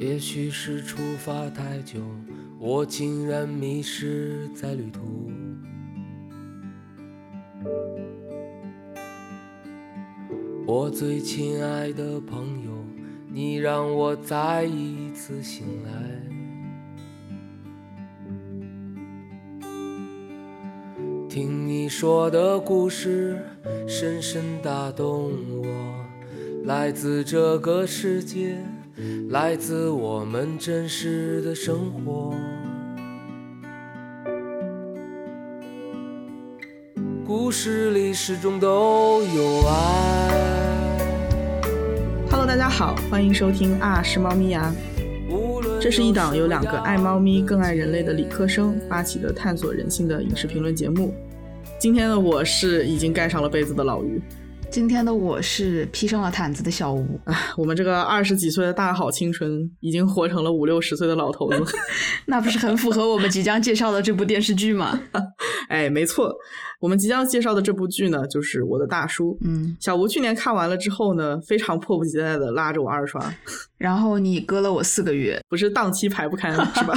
[0.00, 2.00] 也许是出发太久，
[2.58, 5.30] 我竟然迷失在旅途。
[10.66, 12.70] 我最亲爱的朋友，
[13.28, 15.92] 你让我再一次醒来。
[21.28, 23.38] 听你说的故事，
[23.86, 25.66] 深深打动我。
[26.64, 28.56] 来自这个世界，
[29.28, 32.34] 来自我们真实的生活。
[37.26, 40.30] 故事里始终都有爱。
[42.30, 44.74] Hello，大家好，欢迎收听啊是猫咪呀。
[45.80, 51.14] 这是一档由两个爱猫咪更爱人类的理科生发起的探索人性的影视评论节目。
[51.78, 54.20] 今天的我是已经盖上了被子的老于，
[54.70, 57.20] 今天的我是披上了毯子的小吴。
[57.24, 61.76] 哎， 我们这个二十几岁的大好青春，已经活成了五六十岁的老头子，
[62.26, 65.00] 那不是很符合我们即将介绍的这部电视剧吗？
[65.68, 66.32] 哎，没错，
[66.80, 69.32] 我们即将介绍的这部剧呢，就是《我的大叔》。
[69.44, 73.20] 嗯，小吴去年看完了之后呢，非常迫不及待的拉着我二刷，
[73.76, 76.94] 然后你割了我四个月，不是档期排不开是吧？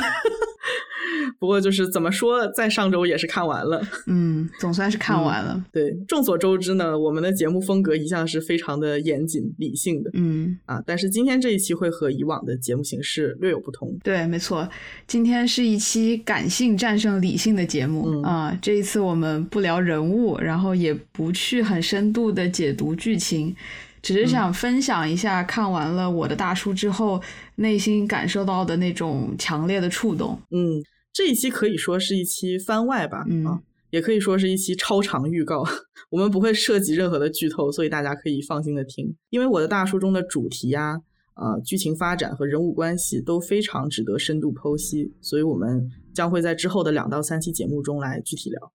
[1.40, 5.64] 不过就是怎么说，在上周也是看完了，嗯，总算是看完了。
[5.72, 13.98] 对，众所周知呢，我们的节目风格一向是非常的严谨理性的，嗯啊，但是今天这一期会和以往的节目形式略有不同。
[14.04, 14.68] 对，没错，
[15.08, 18.58] 今天是一期感性战胜理性的节目啊。
[18.62, 23.56] 这一次我们不聊人物，然后也不去很深度的解读剧情，
[24.02, 27.22] 只是想分享一下看完了《我的大叔》之后
[27.56, 30.40] 内心感受到的那种强烈的触动。
[30.52, 30.84] 嗯。
[31.14, 33.62] 这一期可以说是一期番外吧，啊，
[33.92, 35.64] 也可以说是一期超长预告。
[36.10, 39.16] 我们不会涉及任何的剧透，所以大家可以放心的听。
[39.30, 41.00] 因为我的大书中的主题呀，
[41.36, 48.74] 呃，剧情发展和人物关系都非常值得深度剖析，所以我们将会在之后的两到三期节目中来具体聊。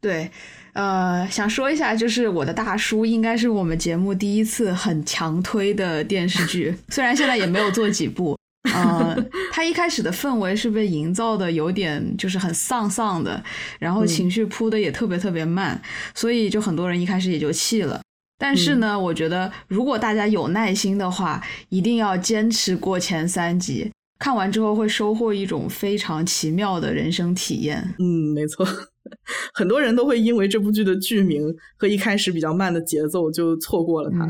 [0.00, 0.30] 对，
[0.72, 8.39] 呃，想说一下，就是我的大叔应该是我们节目第一次很强推的电视剧， 虽然现在也没有做几部。
[8.62, 13.42] 嗯， 他一开始的氛围是被营造的有点就是很丧丧的，
[13.78, 15.80] 然后情绪铺的也特别特别慢，
[16.14, 18.00] 所以就很多人一开始也就弃了。
[18.38, 27.94] 但是呢，我觉得如果大家有耐心的话，一定要坚持过前三集，看完之后会收获一种非常奇妙的人生体验。
[27.98, 28.66] 嗯，没错，
[29.54, 31.42] 很多人都会因为这部剧的剧名
[31.78, 34.28] 和一开始比较慢的节奏就错过了它。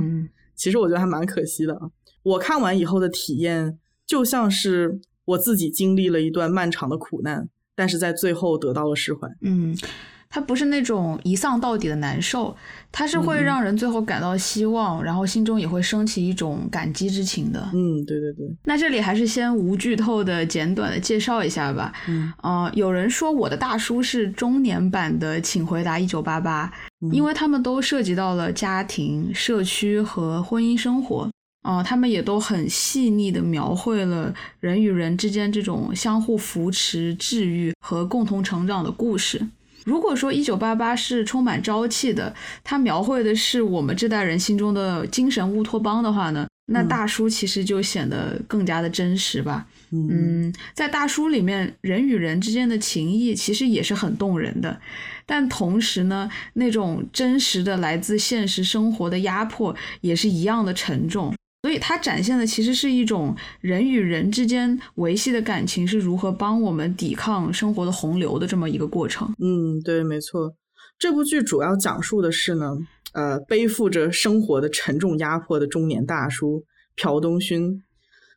[0.54, 1.80] 其实我觉得还蛮可惜的啊。
[2.22, 3.78] 我看完以后的体验。
[4.10, 9.28] 就像是我自己经历了一段漫长的苦难，但是在最后得到了释怀。
[9.42, 9.72] 嗯，
[10.28, 12.56] 它不是那种一丧到底的难受，
[12.90, 17.70] 它是会让人最后感到希望，然后心中也会升起一种感激之情的。
[17.72, 18.52] 嗯，对对对。
[18.64, 21.92] 那这里还是先无剧透的简短的介绍一下吧。
[22.08, 26.68] 嗯，呃，有人说我的大叔是中年版的《请回答一九八八》，
[27.12, 31.30] 因为他们都涉及到了家庭、社区和婚姻生活。
[31.62, 39.46] 啊，他们也都很细腻的描绘了人与人之间这种相互扶持、治愈和共同成长的故事。
[39.84, 49.66] 如果说《一九八八》是充满朝气的，它描绘的是我们这代人心中的精神乌托邦的话呢，那大叔其实就显得更加的真实吧。
[49.90, 54.78] 嗯，在大叔里面，人与人之间的情谊其实也是很动人的，
[55.26, 61.34] 但同时呢，那种真实的来自现实生活的压迫也是一样的沉重。
[61.62, 69.30] 所以它展现的其实是一种人与人之间维系的感情是如何帮我们抵抗生活的洪流的这么一个过程。
[69.38, 70.54] 嗯，对，没错。
[70.98, 72.78] 这部剧主要讲述的是呢，
[73.12, 76.64] 呃，背负着生活的沉重压迫的中年大叔
[76.96, 77.82] 朴东勋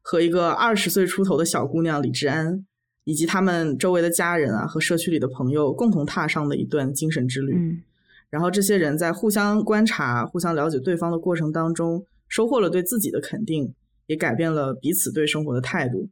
[0.02, 2.66] 和一个二十岁出头的小姑娘李治安，
[3.06, 7.54] 以及他们周围的家人啊和社区里的朋友共同踏上的一段精神之旅。
[7.56, 7.82] 嗯，
[8.30, 12.06] 然后这些人在互相观察、互相了解对方的过程当中。
[12.34, 13.76] 收获了对自己的肯定，
[14.08, 16.10] 也改变了彼此对生活的态度。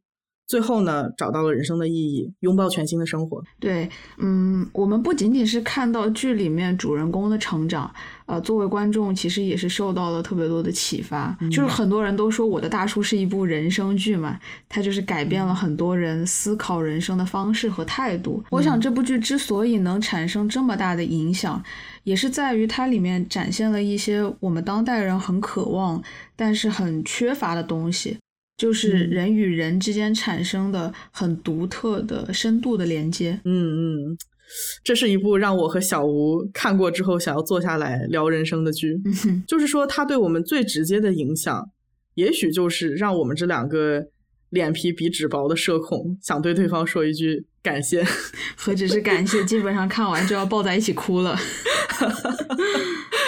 [0.47, 3.41] 最后呢，找到了人生的意义，拥抱全新的生活。
[3.59, 7.91] 对，嗯，我们不仅仅是看到剧里面主人公的成长，
[8.27, 11.35] 呃，作为观众其实也是受到了特别多的启发。
[11.49, 14.37] 就是很多人都说我的大叔是一部人生剧嘛，
[14.67, 18.43] 它就是改变了很多人思考人生的方式和态度。
[18.51, 21.63] 我想这部剧之所以能产生这么大的影响，
[22.03, 26.03] 也是在于它里面展现了一些我们当代人很渴望
[26.35, 28.17] 但是很缺乏的东西。
[28.57, 33.39] 就是人与人之间产生的很独特的深度的连接。
[33.43, 34.17] 嗯嗯，
[34.83, 39.01] 这是一部让我和小吴看过之后想要坐下来聊人生的剧。
[39.47, 41.71] 就是说，它对我们最直接的影响，
[42.13, 44.05] 也许就是让我们这两个
[44.51, 48.05] 脸皮比纸薄的社恐，想对对方说一句感谢，
[48.55, 51.35] 何止是感谢，基本上看完就要抱在一起哭了。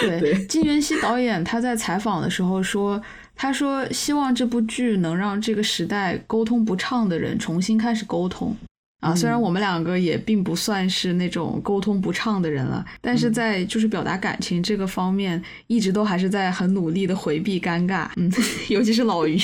[0.00, 3.00] 对，金元熙导演他在采访的时候说，
[3.34, 8.56] 他说希望这部剧能让这个时代沟通不畅的人重新开始沟通。
[9.00, 18.08] 啊，虽然我们两个也并不算是那种沟通不畅的人了，但是在就是表达感情这个方面，一直都还是在很努力的回避尴尬。
[18.16, 18.32] 嗯，
[18.70, 19.38] 尤其是老于，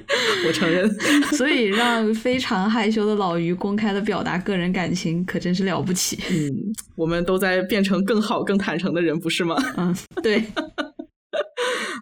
[0.46, 0.88] 我承认。
[1.36, 6.18] 所以让非常害羞的老于公开的表达个人感情，可真是了不起。
[6.30, 6.50] 嗯，
[6.96, 9.56] 我们都在变成更好、更坦诚的人，不是吗？
[9.76, 10.44] 嗯，对。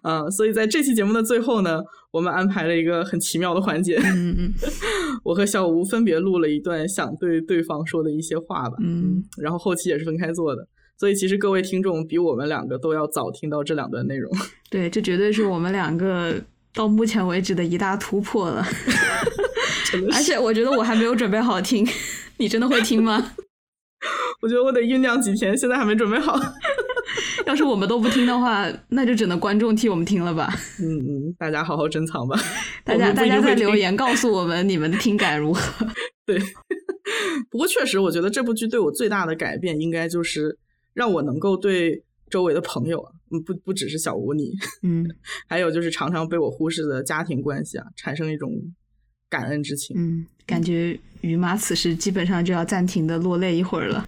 [0.03, 1.79] 嗯，所以在这期节目的最后呢，
[2.11, 3.97] 我们安排了一个很奇妙的环节。
[4.03, 4.53] 嗯嗯，
[5.23, 8.75] 我和小吴分别录了一段想对对方说的一些话吧。
[8.81, 10.67] 嗯，然后后期也是分开做的，
[10.97, 14.31] 所以其实各位听众比我们两个都要早听到这两段内容。
[14.71, 16.33] 对，这绝对是我们两个
[16.73, 18.65] 到目前为止的一大突破了。
[20.13, 21.87] 而且我觉得我还没有准备好听，
[22.37, 23.33] 你真的会听吗？
[24.41, 26.39] 我觉得我得酝酿几天，现在还没准备好。
[27.45, 30.49] 要是我们都不听的话，那就只能观众替我们听了吧。
[30.79, 32.39] 嗯嗯，大家好好珍藏吧。
[32.83, 35.85] 大家大家在留言告诉我们你们的听感如何。
[36.25, 36.39] 对，
[37.49, 40.57] 不过确实，我觉得这部剧对我最大的改变，应该就是
[40.93, 44.51] 让我能够对周围的朋友，嗯，不不只是小吴你，
[44.83, 45.05] 嗯，
[45.47, 48.51] 还有就是常常被我忽视的家庭关系啊，产生一种
[49.29, 49.95] 感恩之情。
[49.97, 54.05] 嗯，感觉于妈此时基本上就要暂停的落泪一会儿了。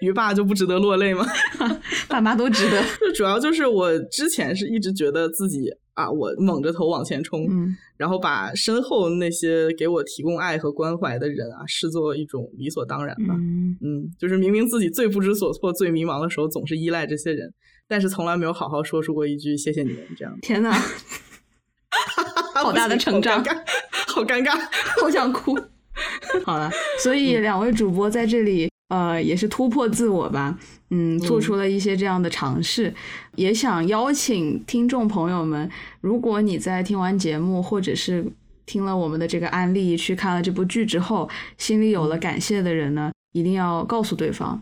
[0.00, 1.26] 于爸就不值得落泪吗？
[2.08, 2.82] 爸妈都值得。
[3.00, 7.46] 就主要就是我之前是一直觉得自己啊，我猛着头往前冲，
[7.98, 13.34] 然后把身后那些给我提供爱和关怀的人啊，视作一种理所当然吧。
[13.82, 17.52] 嗯，就是明明自己最不知所措、最迷茫的时候，总是依赖这些人，
[17.90, 20.32] 但是从来没有好好说出过一句谢谢你们这样。
[20.40, 20.70] 天哪，
[22.54, 23.44] 好大的成长，
[24.06, 24.56] 好尴尬，
[25.02, 25.58] 好想哭。
[26.46, 26.70] 好了，
[27.02, 28.70] 所以两位主播在这里。
[28.90, 30.58] 呃，也是突破自我吧，
[30.90, 32.92] 嗯，做出了一些这样的尝试，
[33.36, 35.70] 也想邀请听众朋友们，
[36.00, 38.26] 如果你在听完节目，或者是
[38.66, 44.60] 听了我们的这个案例，去看了这部剧之后，心里有了感谢的人呢，一定要告诉对方。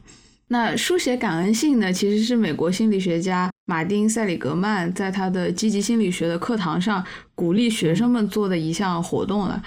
[0.48, 7.04] 那书写感恩信呢，其实是美国心理学家马丁·塞里格曼在他的积极心理学的课堂上
[7.34, 9.62] 鼓励学生们做的一项活动了。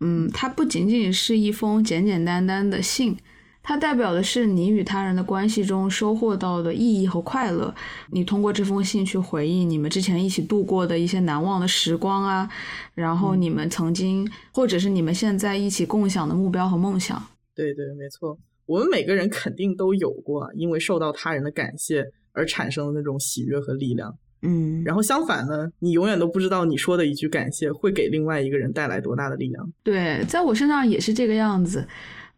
[0.00, 3.16] 嗯，它不仅仅是一封简简单单的信。
[3.64, 7.72] 它代表的是你与他人的关系中收获到的意义和快乐。
[8.10, 12.50] 你通过这封信去回忆你们之前一起度过的一些难忘的时光啊，
[12.94, 17.22] 然后你们曾经或者是你们现在一起共享的目标和梦想。
[17.54, 18.36] 对对，没错，
[18.66, 24.16] 我们每个人肯定都有过因为受到他人的感谢而产生的那种喜悦和力量。
[24.42, 29.72] 嗯，然后相反呢，你永远都不知道你说的一句感谢会给另外一个人带来多大的力量。
[29.84, 31.86] 对，在我身上也是这个样子。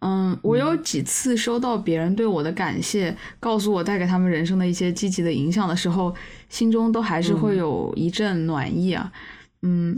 [0.00, 6.14] 嗯，我有几次收到别人对我的感谢，告诉我带给他们人生的一些积极的影响的时候，
[6.50, 9.10] 心中都还是会有一阵暖意啊。
[9.10, 9.43] 嗯，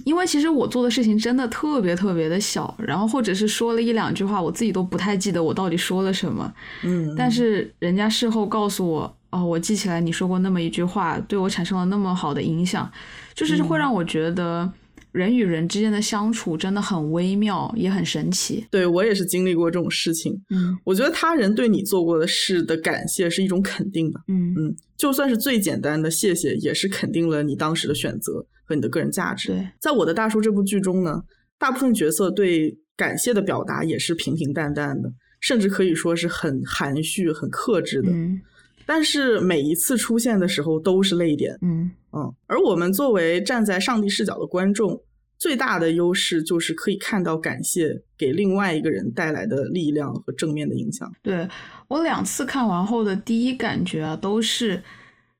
[0.05, 6.53] 因为其实我做的事情真的特别特别的小，然后或者是说了一两句话，我自己都不太记得我到底说了什么。
[6.83, 12.91] 嗯，但是人家事后告诉我，哦，我记起来你说过那么一句话，对我产生了那么好的影响，
[13.35, 14.71] 就是会让我觉得。
[15.17, 18.67] 人与人之间的相处真的很微妙，也很神奇。
[18.71, 20.39] 对我也是经历过这种事情。
[20.51, 24.21] 嗯，我觉得他人对你做过的事的感谢是一种肯定吧。
[24.29, 29.49] 嗯嗯，就算是最简单的谢谢，也是肯定了你当时的选择和你的个人价值。
[29.49, 31.23] 对，在我的大叔这部剧中呢，
[31.59, 38.11] 大部分角色对感谢的表达也是平平淡淡的，甚至可以说是很含蓄、很克制的。
[38.13, 38.39] 嗯，
[38.85, 41.57] 但是每一次出现的时候都是泪点。
[41.63, 45.03] 嗯嗯，而我们作为站在上帝视角的观众。
[45.39, 51.13] 最大的优势就是可以看到感谢给另外一个人带来的力量和正面的影响。
[51.23, 51.47] 对
[51.89, 54.83] 我两次看完后的第一感觉啊，都是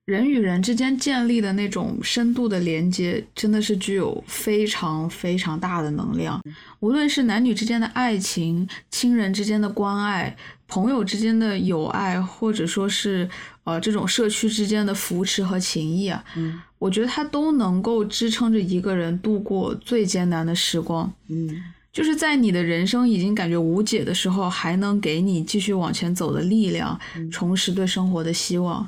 [0.05, 6.41] 人与人之间建立的那种深度的连接，真的是具有非常非常大的能量。
[6.79, 10.37] 无论是男女之间的爱情、亲人之间的关爱、
[10.69, 13.29] 朋友之间的友爱，或者说是
[13.67, 16.25] 呃这种社区之间的扶持和情谊啊。
[16.37, 16.59] 嗯。
[16.79, 21.49] 我觉得它都能够支撑着一个人度过最艰难的时光，嗯，
[21.91, 27.01] 就是在你的人生已经感觉无解的时候，还能给你继续往前走的力量，
[27.33, 28.87] 重拾对生活的希望。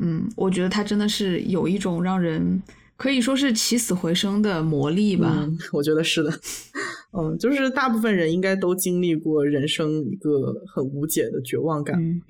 [0.00, 2.62] 嗯，我觉得它真的是有一种让人
[2.98, 5.48] 可以说是起死回生的魔力吧。
[5.72, 6.30] 我觉得是的，
[7.18, 12.20] 嗯，就是大部分人应该都经历过人生一个很无解的绝望感，嗯，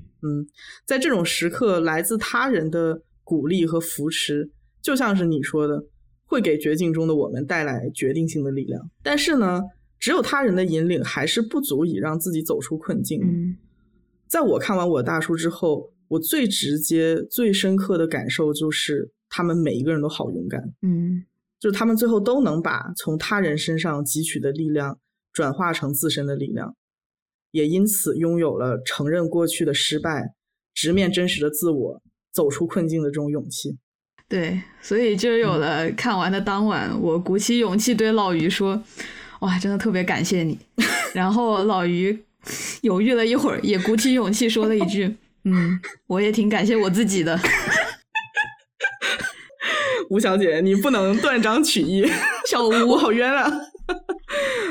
[0.86, 4.50] 在这种时刻，来自他人的鼓励和扶持。
[4.82, 5.84] 就像是你说的，
[6.24, 8.90] 会给绝境中的我们带来决定性的力量。
[9.02, 9.62] 但是呢，
[9.98, 13.20] 只有他人的引领还是不足以让自己走出困境。
[13.22, 13.56] 嗯，
[14.26, 20.62] 在我看完我大叔之后，我最直接、最深刻的感受就是，他们每一个人都好勇敢。
[20.82, 21.24] 嗯，
[21.58, 24.98] 就是他们最后都能把从他人身上汲取的力量
[25.32, 26.74] 转化成自身的力量，
[27.50, 30.34] 也因此拥有了承认过去的失败、
[30.74, 32.02] 直面真实的自我、
[32.32, 33.78] 走出困境的这种勇气。
[34.28, 38.82] 对，所以就有了看完的当晚，我鼓起勇气对老于说
[39.40, 40.58] ：“哇，真的特别感谢你。
[41.12, 42.16] ”然后老于
[42.82, 47.38] 犹豫了一会儿，也鼓起勇气说了一句： “嗯，我也挺感谢我自己的。”
[50.10, 52.04] 吴小姐，你不能断章取义，
[52.48, 53.50] 小吴好冤啊！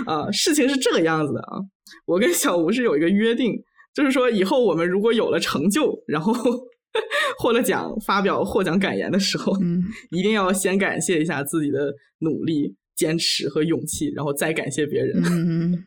[0.05, 1.59] 啊，事情是这个样子的啊，
[2.05, 3.53] 我跟小吴是有一个约定，
[3.93, 6.33] 就是说以后我们如果有了成就，然后。
[7.37, 9.79] 获了奖，发表获奖感言的时候，嗯，
[10.09, 15.21] 一定要先感谢一下自己的努力、坚持和勇气，然后再感谢别人。
[15.23, 15.85] 嗯，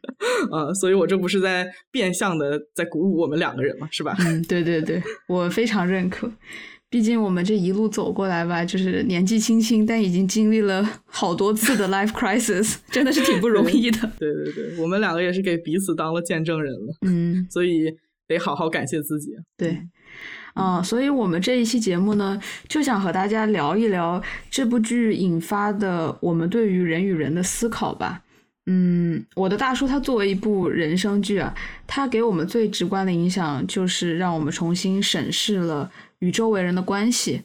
[0.52, 4.16] 啊， 所以我这不是在变相的在鼓舞我们两个人嘛，是吧？
[4.20, 6.30] 嗯，对对对，我非常认可。
[6.92, 13.98] 毕竟我们这一路走过来吧，就是年纪轻轻，但已经经历了好多次的 life crisis， 真的是挺不容易的。
[14.18, 16.94] 对对对，我们两个也是给彼此当了见证人了。
[17.06, 17.86] 嗯， 所以
[18.28, 19.30] 得好好感谢自己。
[19.56, 19.78] 对。
[20.52, 28.20] 啊，所以我们这一期节目呢，就想和大家聊一聊这部剧引发的我们对于人与人的思考吧。
[28.66, 31.54] 嗯，我的大叔他作为一部人生剧啊，
[31.86, 35.90] 他给我们最直观的影响就是让我们重新审视了
[36.22, 37.42] 与周围人的关系。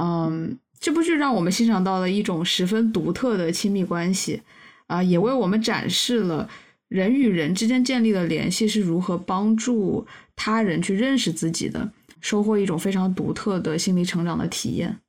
[0.00, 4.40] 嗯，这部剧让我们欣赏到了一种十分独特的亲密关系
[4.86, 6.48] 啊，也为我们展示了
[6.88, 11.92] 人与人之间建立的联系是如何帮助他人去认识自己的。
[12.20, 15.00] 收获一种非常独特的心理成长的体验。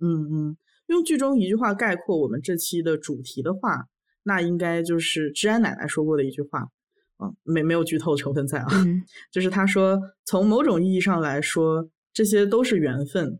[0.00, 0.56] 嗯嗯，
[0.88, 3.86] 用剧中一句话概括我们这期的主题的话，
[4.24, 6.68] 那应该就是治安奶奶说过的一句话。
[7.16, 8.68] 啊，没没有剧透成分在啊，
[9.32, 13.38] 就是她说，从某种意义上来说，这些都是缘分，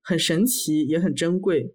[0.00, 1.74] 很神奇也很珍贵。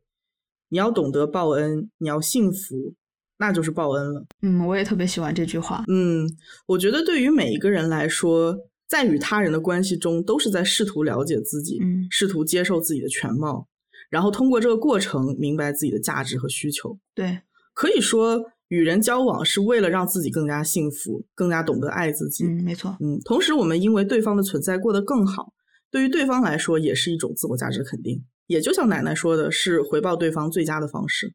[0.69, 2.93] 你要懂得报恩，你要幸福，
[3.39, 4.25] 那就是报恩了。
[4.41, 5.83] 嗯，我也特别喜欢这句话。
[5.89, 6.25] 嗯，
[6.65, 8.57] 我觉得对于每一个人来说。
[8.87, 11.79] 在与他人的关系中，都是在试图了解自己，
[12.09, 13.67] 试图接受自己的全貌，
[14.09, 16.97] 然后通过这个过程明白自己的价值和需求。
[17.13, 17.41] 对，
[17.75, 22.45] 可以说与人交往是为了让自己更加幸福，更加懂得爱自己。
[22.45, 22.97] 嗯，没错。
[22.99, 25.53] 嗯，同时我们因为对方的存在过得更好，
[25.91, 28.23] 对于对方来说也是一种自我价值肯定。
[28.47, 31.33] 也就像奶奶说的，是回报对方最佳的方式。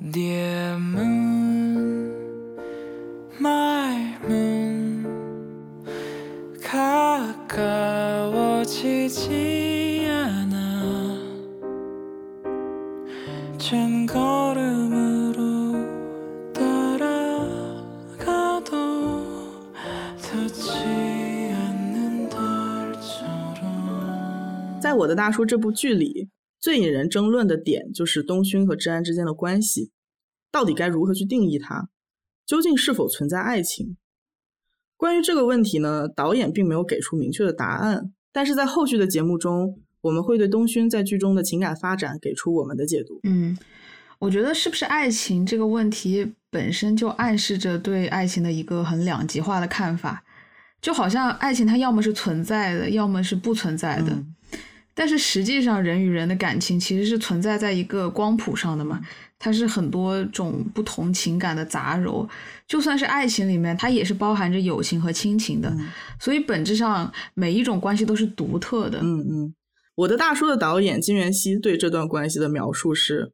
[0.00, 2.10] Dear moon,
[3.40, 4.72] my moon.
[24.92, 26.28] 在我的大叔这部剧里，
[26.60, 29.90] 最引人争论的点就是东勋和治安之间的关系，
[30.50, 31.88] 到底该如何去定义它？
[32.44, 33.96] 究竟是否存在爱情？
[34.98, 43.18] 关于这个问题呢，导演并没有给出明确的答案，但是在后续的节目中，我们会对东勋在剧中的情感发展给出我们的解读。
[43.22, 43.56] 嗯，
[44.18, 50.22] 我觉得是不是爱情这个问题本身就暗示着对爱情的一个很两极化的看法，
[50.82, 54.22] 就好像爱情它要么是存在的，要么是不存在的。
[54.94, 59.00] 但是实际上，人与人的感情其实是存在在一个光谱上的嘛。
[59.38, 62.28] 它是很多种不同情感的杂糅，
[62.68, 65.74] 就算是爱情里面，它也是包含着友情和亲情的。
[66.20, 69.00] 所以本质上每一种关系都是独特的。
[69.02, 69.54] 嗯嗯，
[69.96, 73.32] 我的大叔的导演金元熙对这段关系的描述是：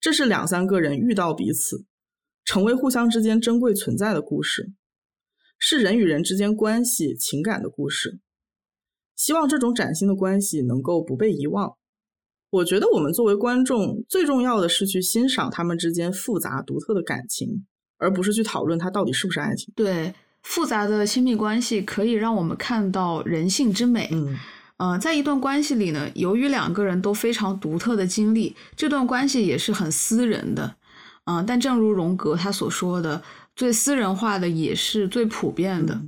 [0.00, 1.84] 这是两三个人遇到彼此，
[2.44, 4.70] 成为互相之间珍贵存在的故事，
[5.58, 8.20] 是人与人之间关系情感的故事。
[9.18, 11.74] 希望这种崭新的关系能够不被遗忘。
[12.50, 17.66] 我觉得我们作为观众，最重要的是去欣赏他们之间复杂独特的感情，
[17.98, 19.70] 而不是去讨论它到底是不是爱情。
[19.76, 24.08] 对，复杂的亲密关系可以让我们看到人性之美。
[24.12, 24.38] 嗯，
[24.78, 30.76] 呃，在一段关系里呢，由于两个人都非常独特的经历，这段关系也是很私人的。
[31.24, 33.22] 嗯，但正如荣格他所说的，
[33.54, 36.00] 最私人化的也是最普遍的。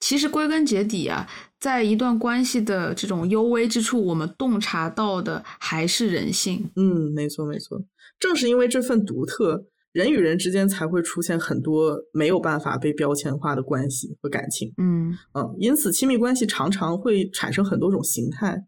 [0.00, 1.28] 其实归根结底啊。
[1.58, 6.70] 在一段关系的这种幽微之处，我们洞察到的还是人性。
[6.76, 7.82] 嗯，没错没错，
[8.18, 14.72] 正是因为这份独特，人与人之间才会出现很多没有办法被标签化的关系和感情。
[14.76, 18.64] 嗯嗯，因此亲密关系常常会产生很多种形态，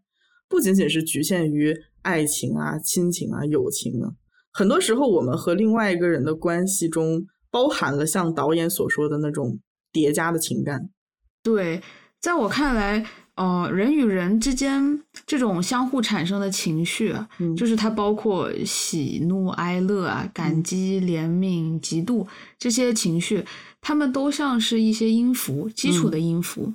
[0.47, 4.09] 不仅仅是局限于爱情啊、亲情啊、友情啊，
[4.51, 9.59] 很多时候，我们和另外一个人的关系中包含了像导演所说的那种
[9.91, 10.89] 叠加的情感。
[11.43, 11.81] 对，
[12.19, 13.05] 在我看来。
[13.35, 23.45] 呃，人与人之间这种相互产生的情绪，嗯，就是它包括喜怒哀乐啊，感激、怜悯、嫉妒这些情绪，
[23.79, 26.73] 他们都像是一些音符，基础的音符。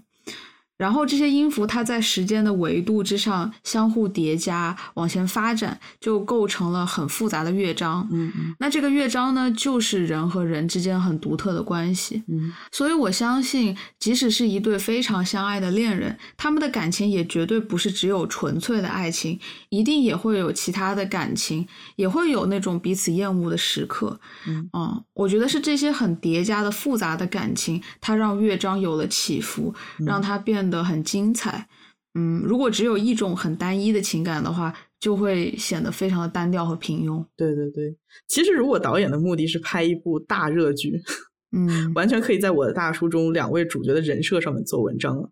[0.76, 8.09] 然后这些音符，它在时间的维度之上相互叠加，往前发展，就构成了很复杂的乐章。
[8.11, 8.57] 嗯嗯。
[8.59, 12.25] 那这个乐章呢，就是人和人之间很独特的关系。
[12.26, 12.52] 嗯。
[12.73, 19.38] 所以我相信，即使是一对非常相爱的恋人，他们的感情也绝对不是只有纯粹的爱情，
[19.69, 24.19] 一定也会有其他的感情，也会有那种彼此厌恶的时刻。
[24.49, 24.69] 嗯。
[24.73, 30.63] 嗯，我觉得是这些很叠加的复杂的感情，它让乐章有了起伏，让它变。
[30.71, 31.68] 的很精彩，
[32.14, 37.25] 嗯，如果只有一种很单一的情感的话，就会显得非常的单调和平庸。
[37.37, 37.94] 对对对，
[38.26, 41.02] 其实如果导演的目的是拍一部大热剧，
[41.54, 45.30] 嗯，完全可以在我的大叔中两位主角的人设上面做文章了。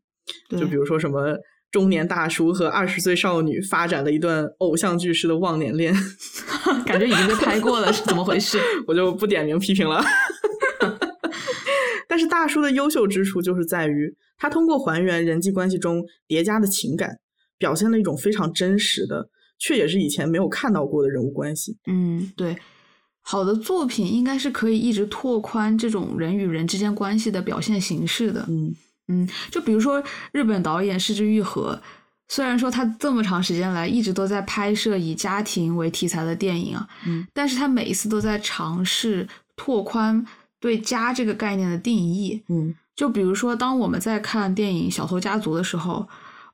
[0.50, 1.36] 就比如说什么
[1.70, 5.94] 中年大叔和二十岁少女发展了一段偶像剧式的忘年恋，
[6.84, 8.58] 感觉已经被拍过了，是怎么回事？
[8.86, 10.04] 我就不点名批评了。
[12.06, 14.14] 但是大叔的优秀之处就是在于。
[14.42, 17.20] 他通过还原人际关系中叠加的情感，
[17.58, 21.76] 表现了一种非常真实的，却也是以前没有看到过的人物关系。
[21.86, 22.58] 嗯，对，
[23.20, 28.44] 好的作品应该是可以一直拓宽这种人与人之间关系的表现形式的。
[28.48, 28.74] 嗯
[29.06, 31.80] 嗯，就比如说日本导演市之愈合，
[32.26, 40.26] 虽然说他这么长时间来一直都在拍摄以家庭为题材的电影啊，嗯，但是他每一次都在尝试拓宽
[40.58, 42.42] 对家这个概念的定义。
[42.48, 42.74] 嗯。
[42.94, 46.06] 就比如说，当我们在看电影《小偷家族》的时候，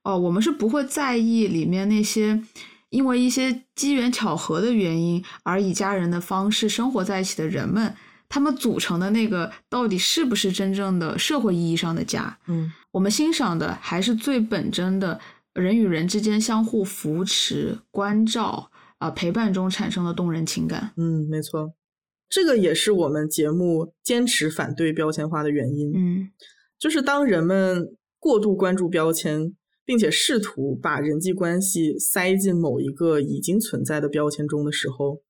[0.02, 2.42] 哦，我们是不会在意里面那些
[2.90, 7.94] 因为一些机缘巧合的原因而以家人的方式生活在一起的人们，
[8.28, 12.38] 他们组成的那个到底是不是真正的社会意义上的家？
[12.46, 15.20] 嗯，我们欣赏的还是最本真的
[15.54, 20.92] 人与人之间相互扶持、关照啊陪伴中产生的动人情感。
[20.96, 21.72] 嗯，没错。
[22.28, 25.92] 这个也是我们节目坚持反对标签化的原因。
[25.94, 26.30] 嗯，
[26.78, 35.22] 就是当人们过度关注标签，并且试图把人际关系塞进某一个已经存在的标签中的时候，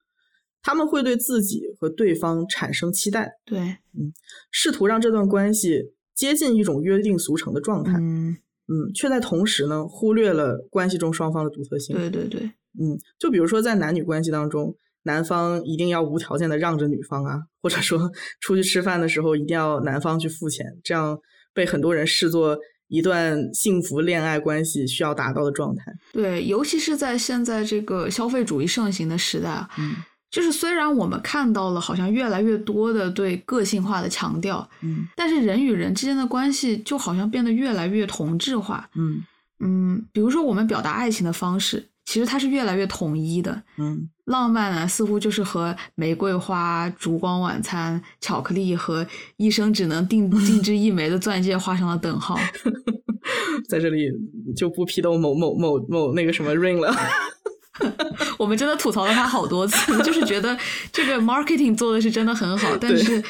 [0.61, 3.31] 他们会对自己和对方产生期待。
[3.45, 4.13] 对，嗯，
[4.51, 7.97] 试图让这段关系接近一种约定俗成的状态。
[8.01, 11.97] 嗯嗯，却在同时呢，忽略了关系中双方的独特性。
[11.97, 12.41] 对对对，
[12.81, 14.77] 嗯，就比如说在男女关系当中。
[15.09, 17.99] 男方一定要无条件的让着女方啊，或者说
[18.41, 21.19] 出去吃饭的时候一定要男方去付钱，这样
[21.55, 22.57] 被很多人视作
[22.89, 25.85] 一段幸福恋爱关系需要达到的状态。
[26.13, 29.97] 对，尤其是在现在这个消费主义盛行的时代，嗯，
[30.31, 39.23] 就是虽然我们看到了好像越来越多的对个性化的强调，嗯，但是人与人之间的关系就好像变得越来越同质化，嗯
[39.61, 41.89] 嗯，比如说我们表达爱情的方式。
[42.11, 52.39] 其实它是越来越统一的，嗯，浪漫呢似乎就是和玫瑰花、烛光晚餐、巧克力和一生只能定 定制一枚的钻戒画上了等号。
[53.69, 54.11] 在这里
[54.57, 56.95] 就不批斗某某某某那个什么 ring 了。
[58.39, 60.57] 我们真的吐槽了他好多次，就是觉得
[60.93, 63.23] 这个 marketing 做的是真的很好，但是，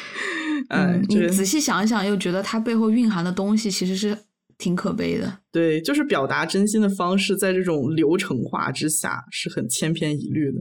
[0.69, 4.17] 嗯，你仔细想想，又觉得它背后蕴含的东西其实是。
[4.59, 10.59] 挺可悲的，对，就是表达真心的方式，在这种流程化之下是很千篇一律的，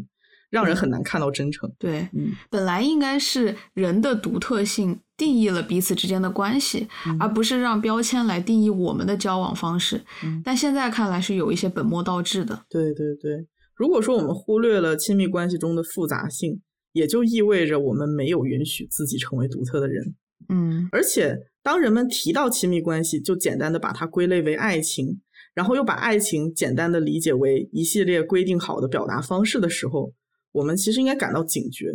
[0.51, 1.71] 让人很难看到真诚。
[1.79, 10.01] 对，嗯，本来应该是人的独特性定义了彼此之间的关系，而不是让标签来定义我们的交往方式。
[10.45, 12.65] 但现在看来是有一些本末倒置的。
[12.71, 16.61] 对对对，如果说我们忽略了亲密关系中的复杂性，
[16.93, 20.15] 也就意味着我们没有允许自己成为独特的人。
[20.49, 25.21] 嗯，而且当人们提到亲密关系，就简单的把它归类为爱情，
[25.53, 30.13] 然后又把爱情简单的理解为一系列规定好的表达方式的时候，
[30.53, 31.87] 我们其实应该感到警觉，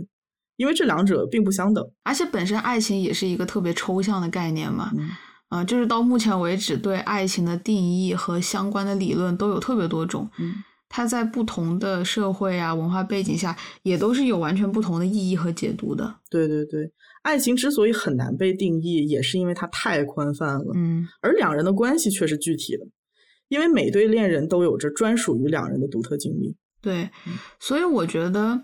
[0.56, 1.86] 因为这两者并不相等。
[2.04, 4.92] 而且本身爱情也是一个特别抽象的概念嘛，
[5.50, 10.56] 嗯，就是到目前为止对爱情的定义和相关的理论都有特别多种，嗯，
[10.90, 16.16] 它在不同的社会啊文化背景下，也都是有完全不同的意义和解读的。
[16.30, 16.92] 对对对。
[17.24, 20.74] 爱情之所以很难被定义，也是因为它太宽泛了。
[20.76, 22.86] 嗯，而两人的关系却是具体的，
[23.48, 26.56] 因为每对恋人都有着专属于两人的独特经历。
[26.84, 27.10] 对，
[27.60, 28.62] 所以我觉得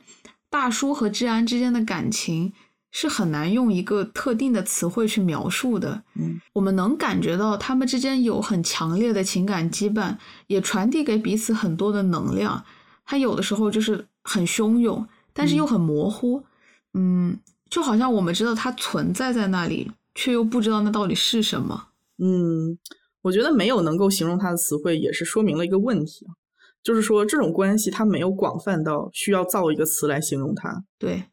[0.52, 2.54] 大叔和治安之间的感情
[2.92, 6.04] 是很难用一个特定的词汇去描述的。
[6.14, 12.64] 嗯，我们能感觉到他们之间有很强烈的情感羁绊，也传递给彼此很多的能量。
[13.06, 15.08] 他有的时候就是很汹涌。
[15.32, 16.44] 但是又很模糊。
[16.96, 21.88] 嗯，就好像我们知道它存在在那里，却又不知道那到底是什么。
[22.18, 22.78] 嗯，
[23.22, 26.36] 我觉得没有能够形容它的词汇，也是说明了一个问题啊，
[26.84, 30.84] 就是说这种关系它没有广泛到需要造一个词来形容它。
[30.98, 31.24] 对，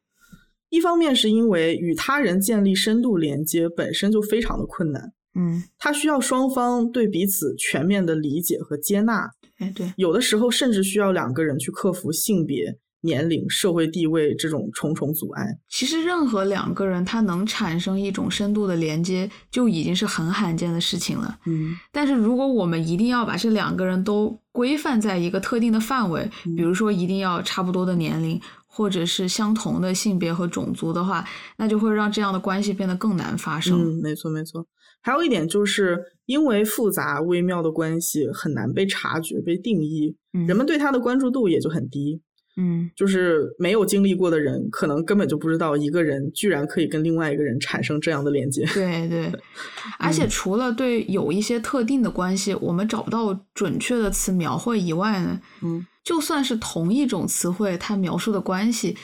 [0.69, 5.13] 一方面是因为与他人建立深度连接本身就非常的困难。
[5.35, 9.31] 嗯，它需要双方对彼此全面的理解和接纳。
[9.59, 12.79] 哎，对，有的时候甚至需要两个人去克服性别。
[13.03, 21.39] 年龄、社会地位这种重重阻碍，其实任何两个人他能产生一种深度的连接，就已经是很罕见的事情了。
[21.47, 31.25] 嗯，但是如果我们一定要把这两个人都规范在一个特定的范围，比如说一定要差不多的年龄，或者是相同的性别和种族的话，
[31.59, 33.79] 那就会让这样的关系变得更难发生。
[33.79, 34.67] 嗯，没错没错。
[35.03, 42.21] 还有一点就是因为复杂微妙的关系很难被察觉、被定义，人们对他的关注度也就很低。
[42.59, 48.65] 嗯，就是没有经历过的人，可能根本就不知道一个人居然可以跟另外一个人产生这样的连接。
[48.73, 49.31] 对对，
[50.01, 58.97] 而且除了对有一些特定的关系，我们找不到准确的词描绘以外呢，嗯，就算是同一种词汇，它描述的关系，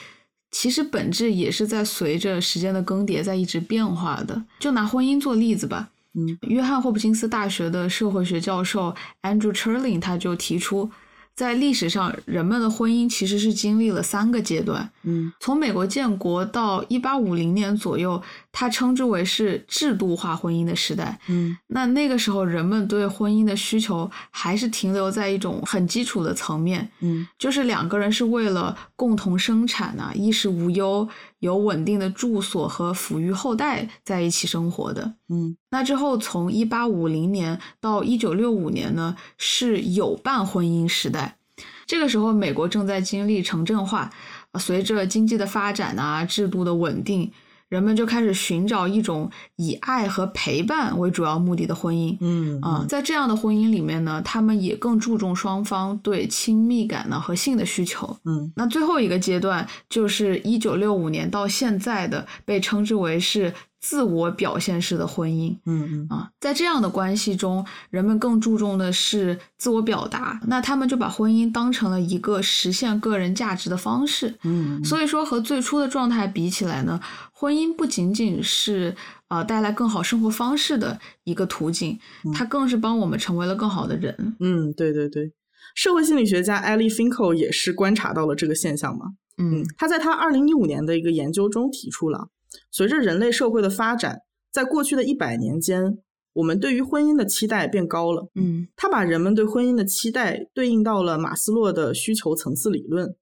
[0.49, 4.43] 其实本质也是在随着时间的更迭在一直变化的。
[4.59, 10.89] 就拿婚姻做例子吧，嗯，约翰霍普金斯大学的社会学教授 Andrew Cherling 他就提出。
[11.35, 14.87] 在历史上，人们的婚姻其实是经历了三个阶段。
[15.03, 21.19] 嗯，从美国建国到一八五零年左右，他称之为是制度化婚姻的时代。
[21.27, 26.87] 嗯，那那个时候，人们对婚姻的需求还是停留在一种很基础的层面。
[26.99, 31.07] 嗯，就是两个人是为了共同生产啊，衣食无忧。
[31.43, 41.37] 有稳定的住所和抚育后代在一起生活的，嗯，那之后从一八五零年到一九六五年呢，是有伴婚姻时代。
[41.85, 44.09] 这个时候，美国正在经历城镇化，
[44.57, 47.29] 随着经济的发展啊，制度的稳定。
[47.73, 63.51] 人们就开始寻找一种以爱和陪伴为主要目的的婚姻，嗯啊，在这样的婚姻里面呢，他们也更注重双方对亲密感呢和性的需求，嗯，那最后一个阶段就是一九六五年到现在的被称之为是。
[63.83, 76.97] 自我表现式的婚姻，嗯嗯啊，在这样的关系中，人们更注重的是自我表达，那他们就把婚姻当成了一个实现个人价值的方式，嗯，所以说和最初的状态比起来呢，
[77.33, 78.95] 婚姻不仅仅是
[79.27, 81.99] 呃带来更好生活方式的一个途径，
[82.33, 84.37] 它更是帮我们成为了更好的人。
[84.39, 85.33] 嗯，对对对，
[85.75, 92.29] 社会心理学家 Ellie Finkel 也是观察到了这个现象嘛，嗯，他在他二零一五年的一个研究中提出了。
[92.71, 94.19] 随着人类社会的发展，
[94.51, 95.97] 在过去的一百年间，
[96.33, 98.29] 我们对于婚姻的期待变高了。
[98.35, 103.15] 嗯，他把人们对婚姻的期待对应到了马斯洛的需求层次理论。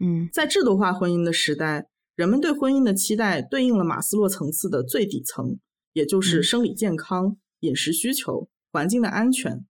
[0.00, 5.58] 嗯，在制度化婚姻的时代，人们对婚姻的期待对应了马斯洛层次的最底层，
[5.92, 9.64] 也就是生理健康、饮食需求、环境的安全。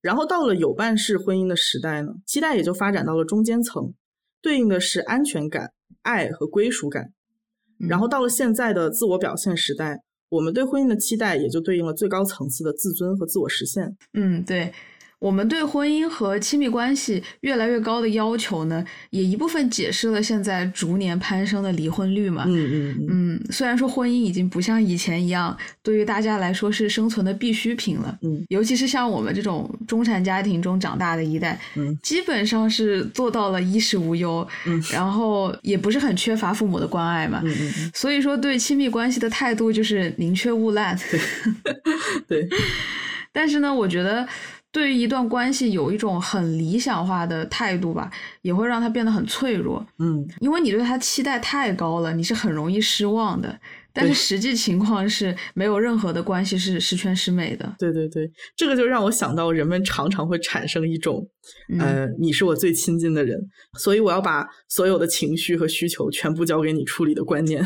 [0.00, 3.92] 然后到了有伴式婚姻的时代呢，期待也就发展到了中间层，
[4.40, 7.12] 对应的是安全感、爱和归属感。
[7.78, 13.96] 然后到了现在的自我表现时代，我们对婚姻的期待也就对应了最高层次的自尊和自我实现。
[14.14, 14.72] 嗯，对。
[15.20, 22.44] 我们对婚姻和亲密关系越来越高的要求呢，也一部分解释了现在逐年攀升的离婚率嘛。
[22.46, 23.44] 嗯嗯嗯。
[23.50, 28.16] 虽然说婚姻已经不像以前一样，对于大家来说是生存的必需品了。
[28.22, 28.44] 嗯。
[28.48, 37.40] 尤其是像我们这种中产家庭中长大的一代，嗯，基本上是做到了衣食无忧，嗯，然后也不是很缺乏父母的关爱嘛。
[37.44, 37.90] 嗯嗯。
[37.92, 40.96] 所以说，对亲密关系的态度就是宁缺毋滥。
[42.28, 42.48] 对。
[43.32, 44.24] 但是呢，我觉得。
[44.70, 48.10] 对于一段关系有一种很理想化的态度吧，
[48.42, 49.84] 也会让他变得很脆弱。
[49.98, 53.58] 嗯，因为你对他期待太高了，你是很容易失望的。
[53.90, 57.74] 但是实际情况是，没有任何的关系是十全十美的。
[57.78, 61.26] 对对对，这个就让我想到，人们常常会产生一种，
[61.80, 63.36] 呃，你是我最亲近的人，
[63.78, 67.64] 所以我要把所有的情绪和需求全部交给你处理的观念。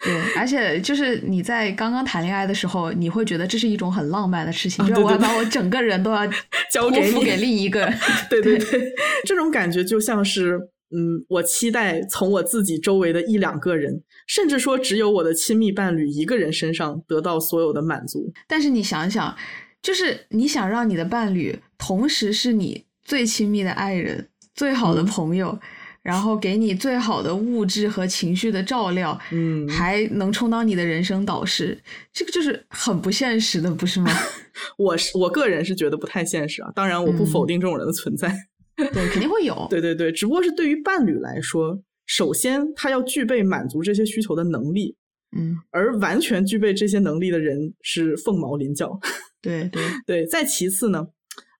[0.00, 6.26] 对，而且就是你在刚刚谈恋爱的时候，你会觉得这是一种很浪漫的事情，就是我要把我整个人都要
[6.72, 7.98] 交给你给另一个人。
[8.30, 8.92] 对 对对，
[9.24, 10.56] 这种感觉就像是，
[10.94, 18.32] 嗯，我期待从我自己周围的一两个人，甚至说只有我的亲密伴侣一个人身上得到所有的满足。
[18.46, 19.36] 但是你想想，
[19.82, 25.58] 就是你想让你的伴侣同时是你最亲密的爱人、最好的朋友。
[26.02, 31.78] 然后给你最好的物质和情绪的照料，嗯，还能充当你的人生导师，
[32.12, 34.10] 这个就是很不现实的，不是吗？
[34.76, 38.34] 我是我个人是觉得不太现实啊，当然我不否定这种人的存在，
[38.76, 44.96] 对，肯定会有，对对对，只不过是对于伴侣来说，首先他要具备满足这些需求的能力，
[45.36, 48.98] 嗯，而完全具备这些能力的人是凤毛麟角。
[49.40, 51.06] 对对 对，再其次呢，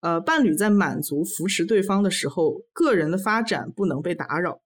[0.02, 4.60] 呃，伴侣在满足扶持对方的时候，个人的发展不能被打扰，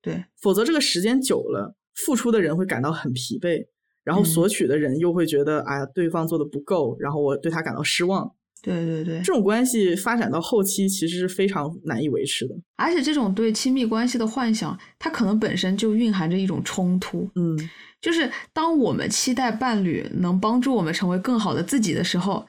[0.00, 3.66] 对，否则这个时间久了，付出的人会感到很疲惫，
[4.04, 8.32] 然后索取的人又会觉得，哎呀，对方做的不够，然后我对他感到失望。
[8.62, 12.54] 对对对，这种关系发展到后期，其实是非常难以维持的。
[12.76, 17.30] 而且，这种对亲密关系的幻想，它可能本身就蕴含着一种冲突。
[17.36, 17.56] 嗯，
[18.00, 22.44] 就是当我们期待伴侣能帮助我们成为更好的自己的时候，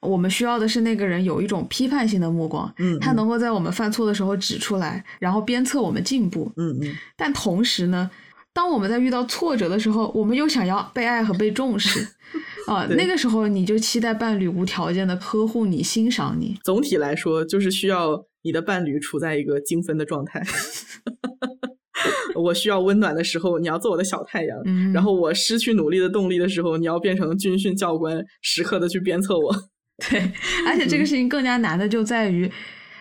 [0.00, 6.50] 我们需要的是那个人有一种批判性的目光，嗯，他能够在我们犯错的时候指出来，然后鞭策我们进步。
[6.56, 6.96] 嗯嗯。
[7.16, 8.10] 但同时呢，
[8.52, 12.06] 当我们在遇到挫折的时候，我们又想要被爱和被重视。
[12.66, 16.56] 啊，那个时候你就期待伴侣无条件的呵护你、欣赏你。
[16.62, 20.42] 总体来说，就是需要你的伴侣处在一个精分的状态。
[22.36, 24.62] 我需要温暖的时候，你要做我的小太阳；
[24.94, 29.54] 然后我失去努力的动力的时候，你要变成军训教官，时刻的去鞭策我。
[30.08, 30.32] 对，
[30.66, 32.50] 而且这个事情更加难的就在于。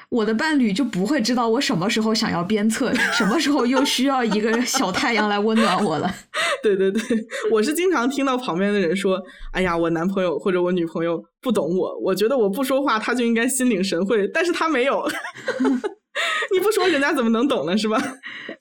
[0.10, 6.12] 我的伴侣就不会知道我什么时候想要鞭策，什么时候又需要一个小太阳来温暖我了。
[6.64, 7.02] 对对对，
[7.52, 9.22] 我是经常听到旁边的人说
[9.54, 15.08] ：“哎呀，我男朋友或者我女朋友不懂我，我觉得我不说话他就应该心领神会，但是他没有。
[16.52, 17.78] 你不说人家怎么能懂呢？
[17.78, 18.02] 是吧？”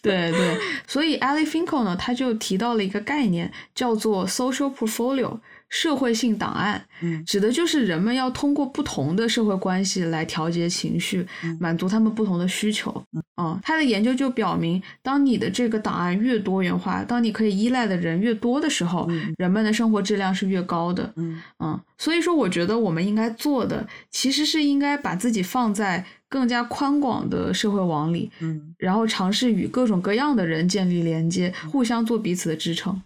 [0.03, 0.55] 对对，
[0.87, 5.39] 所以 Ali Finkel 呢，他就提到了一个概念，叫做 social portfolio。
[5.69, 11.27] 社会性档案，嗯，指的就是人们要通过不同的社会关系来调节情绪，
[11.61, 13.05] 满足他们不同的需求。
[13.37, 21.13] 嗯，他的研究就表明，当你的这个档案越多元化，当你可以依赖的人越多的时候，人们的生活质量是越高的。
[21.17, 33.01] 嗯嗯，所以说，我觉得我们应该做的，其实是应该把自己放在更加宽广的社会网里，嗯，然后尝试与各种各样的人建立连接，互相做彼此的支撑。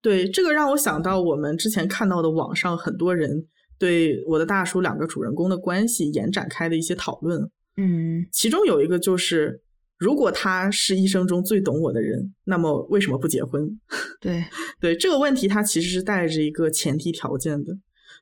[0.00, 3.44] 对这个让我想到我们之前看到的网上很多人
[3.78, 9.60] 对我的大叔两个主人公的关系延展开的一些讨论，嗯，其中有一个就是，
[9.98, 13.78] 如果他是一生中最懂我的人，那么为什么不结婚？
[14.20, 14.44] 对
[14.80, 17.72] 对这个问题，它其实是带着一个前提条件的，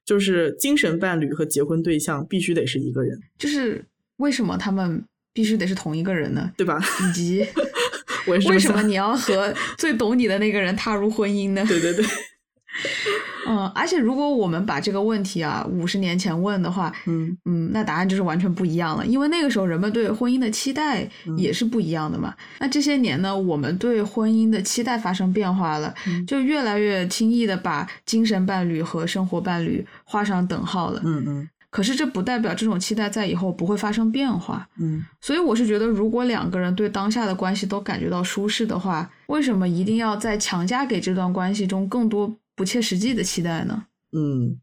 [0.04, 3.18] 就是精神伴侣和结婚对象必须得是一个人。
[3.36, 3.84] 就是
[4.18, 6.52] 为什么他们必须得是同一个人呢？
[6.56, 6.78] 对吧？
[7.08, 7.44] 以及。
[8.26, 11.64] 为什么你要和最懂你的那个人踏入婚姻呢？
[11.66, 12.04] 对 对对，
[13.48, 22.34] 嗯，而且如果我们把这个问题啊五十年前问的话，嗯嗯，那答案就是完全不一样了，因为那个时候人们对婚姻的期待也是不一样的嘛。
[22.58, 25.94] 那这些年呢，我们对婚姻的期待发生变化了，
[26.26, 31.00] 就越来越轻易的把精神伴侣和生活伴侣画上等号了。
[31.02, 31.48] 嗯嗯。
[31.70, 43.84] 可是这不代表这种期待在以后不会发生变化，嗯，所以我是觉得，如果两个人对当下的关系都感觉到舒适的话，为什么一定要在强加给这段关系中更多不切实际的期待呢？
[44.12, 44.58] 嗯，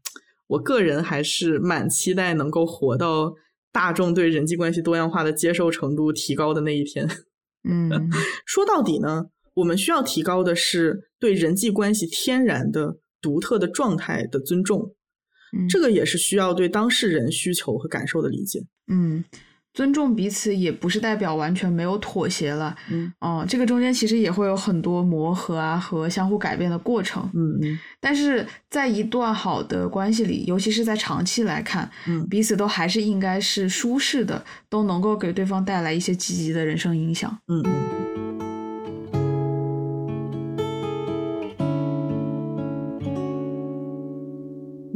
[0.48, 3.32] 我个人还是蛮期待能够活到
[3.70, 7.08] 大众对人际关系多样化的接受程度提高的那一天。
[7.68, 8.10] 嗯，
[8.44, 14.95] 说到底呢，我们需要提高的是对人际关系天然的独特的状态的尊重。
[15.68, 18.62] 这个也是需要对当事人需求和感受的理解。
[18.88, 19.24] 嗯，
[19.74, 22.74] 尊重彼此也不是代表完全没有妥协了。
[22.90, 27.28] 嗯，哦，这个中间其实也会有很多磨合啊和相互改变的过程。
[27.34, 27.78] 嗯嗯。
[28.00, 37.38] 但是在一段好的关系里，尤其是在长期来看，嗯，彼此都还是应该是舒适的，都能够给对方带来一些积极的人生影响。
[37.48, 37.95] 嗯嗯。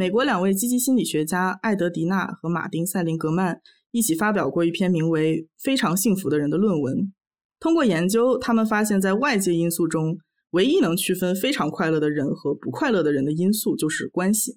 [0.00, 3.60] 美国两位积极心理学家艾德迪纳和马丁塞林格曼
[3.90, 7.12] 一起发表过一篇名为《非常幸福的人》的论文。
[7.58, 10.16] 通过研究，他们发现，在外界因素中，
[10.52, 14.56] 唯一能区分非常快乐的人和不快乐的人的因素就是关系。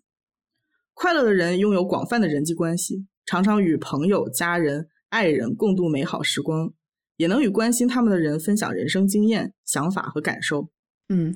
[0.93, 6.71] 快乐的人拥有广泛的人际关系，常常与朋友、家人、爱人共度美好时光，
[7.17, 10.69] 也能与关心他们的人分享人生经验、想法和感受。
[11.09, 11.35] 嗯。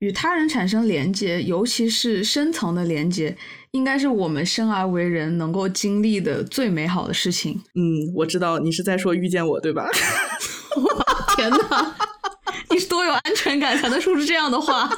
[0.00, 3.34] 与他人产生连接，尤其是深层的连接，
[3.70, 7.62] 应该是我们生而为人能够经历的最美好的事情。
[7.74, 9.88] 嗯，我知道你是在说遇见我，对吧？
[11.34, 11.96] 天哪，
[12.70, 14.90] 你是多有安全感才能说出这样的话？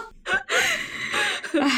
[1.61, 1.71] 唉，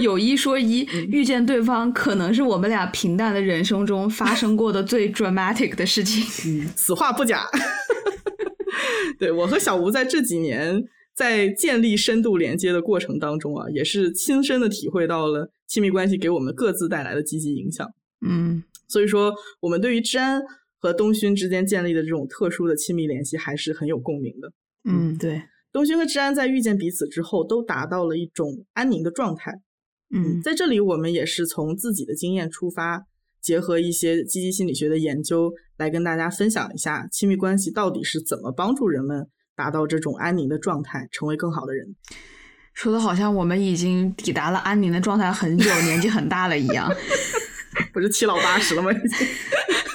[0.00, 6.24] 有一说一，遇见对方可能是我们俩平淡的人生中发生过的最 dramatic 的事情。
[6.46, 7.44] 嗯，此话不假。
[9.20, 10.82] 对我和小吴在这几年。
[11.16, 17.88] 在建立深度连接的过程当中啊，也是亲身的体会到了亲密关系给我们各自带来的积极影响。
[18.20, 20.42] 嗯，所以说我们对于治安
[20.78, 24.52] 和东勋之间建立的这种特殊的亲密联系还是很有共鸣的。
[24.84, 25.42] 嗯，对。
[25.72, 29.52] 东勋和治安在遇见彼此之后，都达到了一种安宁的状态。
[30.14, 33.04] 嗯，在这里我们也是从自己的经验出发，
[33.42, 41.96] 结合一些积极心理学的研究，来跟大家分享一下亲密关系到底是怎么帮助人们达到这种安宁的状态，成为更好的人。
[42.74, 46.92] 说的好像我们已经抵达了安宁的状态很久，年纪很大了一样。
[47.92, 48.92] 不是七老八十了吗？
[48.92, 49.26] 已经。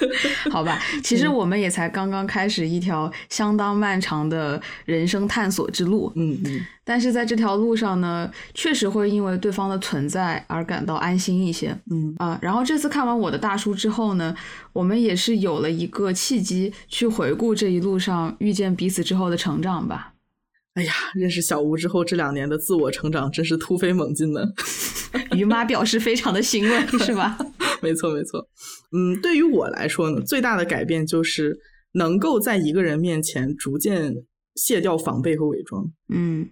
[0.51, 6.11] 好吧，其实我们也才刚刚开始一条相当漫长的人生探索之路。
[6.15, 6.61] 嗯嗯。
[6.83, 11.75] 但是在这条路上呢，确实会因为对方的存在而感到安心一些。
[11.89, 14.35] 嗯啊，然后这次看完我的大叔之后呢，
[14.73, 20.13] 我们也是有了一个契机去回顾这一路上遇见彼此之后的成长吧。
[20.73, 24.41] 哎呀，认识小吴之后，这两年的自我成长真是突飞猛进呢。
[25.35, 27.37] 于妈表示非常的欣慰，是吧？
[27.81, 28.47] 没错，没错。
[28.91, 31.57] 嗯，对于我来说呢，最大的改变就是
[31.93, 34.13] 能够在一个人面前逐渐
[34.55, 35.91] 卸掉防备和伪装。
[36.09, 36.49] 嗯。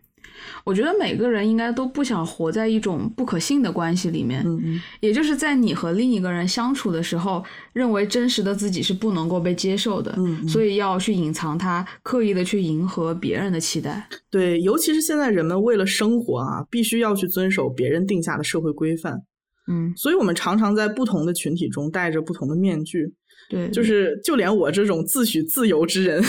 [0.63, 14.07] 我觉得每个人应该都不想活在一种不可信的关系里面，嗯嗯，也就是在你和另一个人相处的时候，认为真实的自己是不能够被接受的，嗯，所以要去隐藏它，刻意的去迎合别人的期待。
[14.29, 19.21] 对，尤其是现在人们为了生活啊，必须要去遵守别人定下的社会规范，
[19.69, 23.13] 嗯，所以我们常常在不同的群体中戴着不同的面具，
[23.49, 26.23] 对，就是就连我这种自诩自由之人，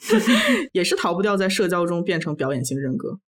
[0.72, 3.18] 也是逃不掉在社交中变成表演型人格。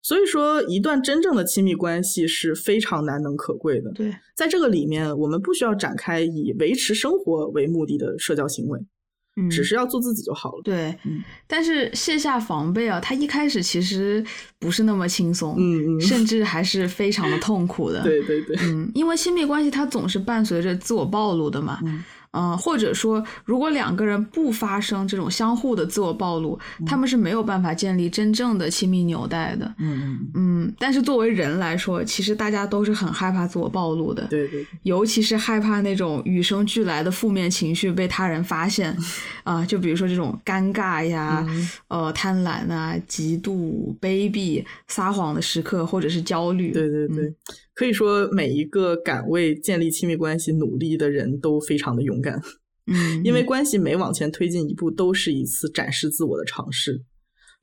[0.00, 3.90] 所以说，一段真正的亲密关系是非常难能可贵的。
[3.92, 8.80] 对，在这个里面，我们不需要展开以维持生活为目的的社交行为，
[9.38, 10.62] 嗯，只是要做自己就好了。
[10.62, 10.98] 对，
[11.46, 14.24] 但是卸下防备啊，他一开始其实
[14.58, 18.02] 不是那么轻松，嗯嗯，甚至还是非常的痛苦的。
[18.04, 21.78] 对对对，嗯，因为亲密关系它总是伴随着自我暴露的嘛。
[21.84, 22.04] 嗯。
[22.38, 29.66] 嗯，或者说，如果两个人不发生这种相互的自我暴露，他们是没有办法建立真正的亲密纽带的。
[29.78, 30.74] 嗯嗯嗯。
[30.78, 34.22] 但是作为人来说，其实大家都是很害怕自我暴露的。
[34.28, 34.64] 对对。
[34.84, 38.96] 尤其是害怕那种与生俱来的负面情绪被他人发现，
[39.42, 41.44] 啊，就比如说这种尴尬呀，
[41.88, 46.70] 呃，贪婪啊，嫉妒、卑鄙、撒谎的时刻，或者是焦虑。
[46.70, 47.34] 对对对。
[47.78, 52.42] 可以说，每一个敢为建立亲密关系努力的人都非常的勇敢，
[52.90, 57.00] 嗯，因为关系每往前推进一步，都是一次展示自我的尝试，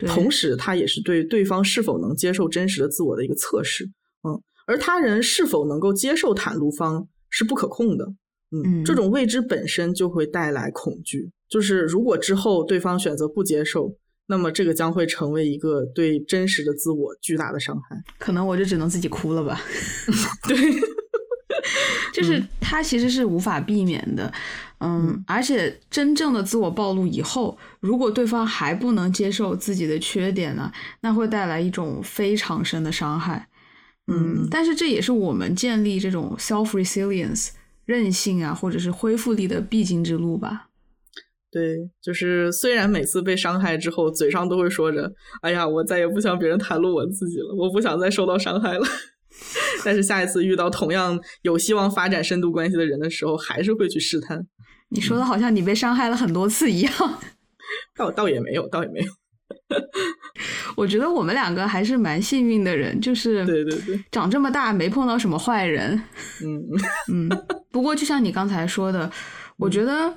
[0.07, 3.83] 同时它也是对对方是否能接受真实的自我的一个测试，
[4.23, 8.05] 嗯，而他人是否能够接受袒露方是不可控的，
[8.51, 13.97] 嗯，这种未知本身就会带来恐惧，就是如果之后对方选择不接受。
[14.27, 18.03] 那么，这个将会成为一个对真实的自我巨大的伤害。
[18.17, 19.61] 可能我就只能自己哭了吧。
[20.47, 20.57] 对，
[22.13, 24.31] 就是它其实是无法避免的。
[24.79, 33.47] 嗯，而且真正的自我暴露以后，如果对方还不能接受自己的缺点呢，那会带来一种非常深的伤害。
[34.07, 37.49] 嗯，但是这也是我们建立这种 self resilience
[37.85, 40.64] 韧性啊，或者是恢复力的必经之路吧。
[41.55, 45.09] 对，就是虽然每次被伤害之后，嘴上都会说着
[45.41, 48.85] “哎呀，我再也不向别人袒露我自己了，我不想再受到伤害了”，
[49.85, 54.45] 但是下一次遇到同样有希望发展深度关系的人的时候，还是会去试探。
[54.91, 56.93] 你说的好像你被伤害了很多次一样，
[57.95, 59.05] 倒倒也没有，倒也没有。
[60.75, 65.93] 我觉得我们两个还是蛮幸运的人，就是对对对，长这么大没碰到什么坏人。
[66.43, 66.61] 嗯
[67.13, 67.29] 嗯。
[67.71, 69.09] 不过就像你刚才说的，
[69.55, 70.13] 我觉得。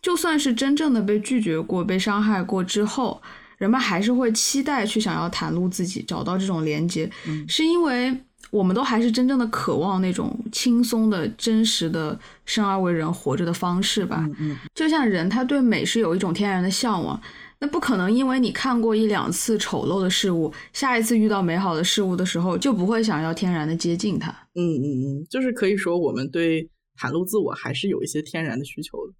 [0.00, 3.20] 就算是真正的被拒绝过、被伤害过之后，
[3.58, 7.10] 人们还是会期待去想要袒露自己，找到这种连接，
[7.48, 8.16] 是因为
[8.50, 14.26] 我们都还是真正的渴望那种轻松的、真实的生而为人活着的方式吧。
[14.38, 17.20] 嗯，就像人他对美是有一种天然的向往，
[17.58, 24.30] 那不可能因为你看过一两次丑陋的事物，下一次遇到美好的事物的时候就不会想要天然的接近它。
[24.54, 24.86] 嗯嗯
[25.18, 29.12] 嗯，就是可以说我们对袒露自我还是有一些天然的需求的。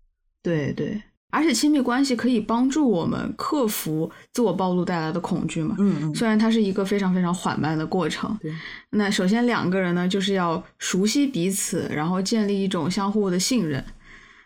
[0.43, 5.77] 对对，而且亲密关系可以帮助我们克服自我暴露带来的恐惧嘛。
[5.79, 6.15] 嗯嗯。
[6.15, 8.37] 虽然它是一个非常非常缓慢的过程。
[8.41, 8.53] 对。
[8.91, 13.85] 那首先两个人呢，就是要熟悉彼此，然后建立一种相互的信任。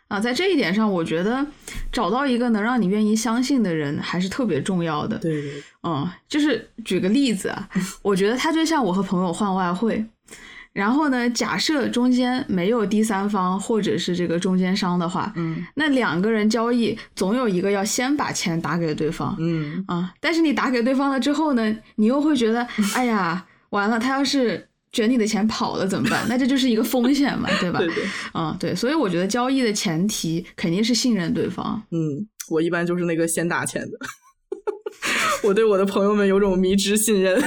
[0.08, 1.46] 啊，在这一点上，我觉得
[1.90, 5.16] 找到一个能让你愿意相信的人还是特别重要的。
[5.18, 5.62] 对对。
[5.84, 7.68] 嗯，就是举个例子啊，
[8.02, 10.04] 我觉得他就像我和朋友换外汇。
[10.72, 11.28] 然后呢？
[11.30, 22.66] 假设中间没有第三方或者是这个中间商的话，嗯，那两个人交易总有一个要先把钱打给对方，嗯啊，但是你打给对方了之后呢，你又会觉得，
[22.96, 26.24] 哎呀，完了，他要是卷你的钱跑了怎么办？
[26.28, 27.78] 那这就是一个风险嘛，对吧？
[27.78, 28.04] 对对，
[28.34, 31.82] 嗯对，所以我觉得交易的前提肯定是信任对方。
[31.90, 33.98] 嗯，我一般就是那个先打钱的。
[35.44, 37.42] 我对我的朋友们有种迷之信任。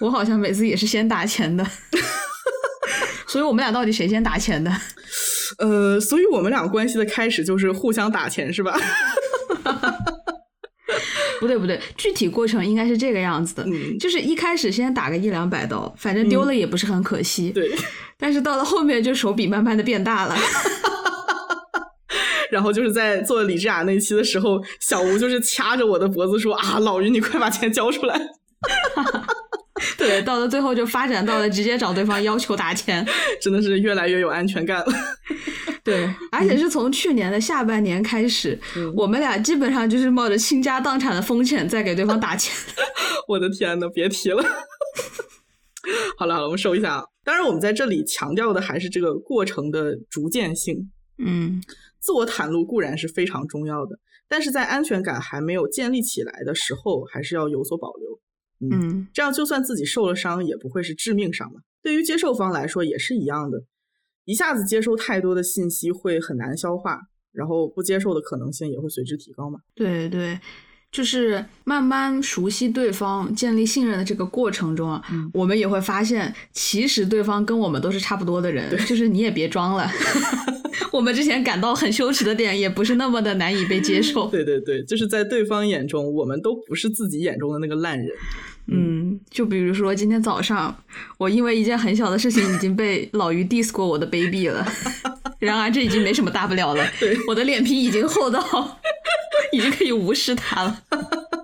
[0.00, 1.64] 我好像每次也是先打钱的，
[3.32, 4.70] 所以我们俩到底谁先打钱的？
[5.56, 8.78] 呃，所以我们俩关系的开始就是互相打钱，是吧？
[11.40, 13.64] 不对不对，具体过程应该是这个样子的，
[13.98, 17.48] 就是一开始先打个一两百刀，反正丢了也不是很可惜。
[17.48, 17.70] 对，
[18.18, 20.36] 但是到了后面就手笔慢慢的变大了。
[22.52, 28.20] 然后就是在做李智雅那期的时候，小吴就是掐着我的脖子说：“啊，老于，你快把钱交出来。”
[29.98, 33.06] 对，到了最后就发展到了直接找对方要求打钱，
[33.40, 34.86] 真的是越来越有安全感了。
[35.84, 38.58] 对，而且是从去年的下半年开始，
[38.96, 42.54] 我们俩基本上就是冒着倾家荡产的风险在给对方打钱。
[43.26, 44.42] 我的天呐，别提了。
[46.16, 47.04] 好了好了，我们收一下啊。
[47.24, 50.90] 当然，我们在这里强调的还是这个过程的逐渐性。
[51.18, 51.60] 嗯。
[52.00, 53.96] 自我袒露固然是非常重要的，
[54.28, 58.18] 但是在安全感还没有建立起来的时候，还是要有所保留。
[58.70, 61.60] 嗯，这样就算自己受了伤，也不会是致命伤嘛。
[61.82, 63.64] 对于接受方来说也是一样的，
[64.24, 67.00] 一下子接收太多的信息会很难消化，
[67.32, 69.58] 然后不接受的可能性也会随之提高嘛。
[69.74, 70.38] 对对。
[70.92, 75.02] 就是慢慢熟悉对方、建立信任的这个过程中啊，
[75.32, 78.68] 我们也会发现，其实对方跟我们都是差不多的人。
[78.84, 79.90] 就是你也别装了，
[80.92, 84.28] 我们之前感到很羞耻的点，也不是那么的难以被接受。
[84.28, 88.14] 对对对，就是在对方眼中，我们都不是自己眼中的那个烂人。
[88.68, 90.76] 嗯，就比如说今天早上，
[91.18, 94.66] 我因为一件很小的事情已经被老于 diss 过我的 baby 了。
[95.40, 98.40] 然而这已经没什么大不了了，对我的脸皮已经厚到
[99.52, 100.82] 已经可以无视他了。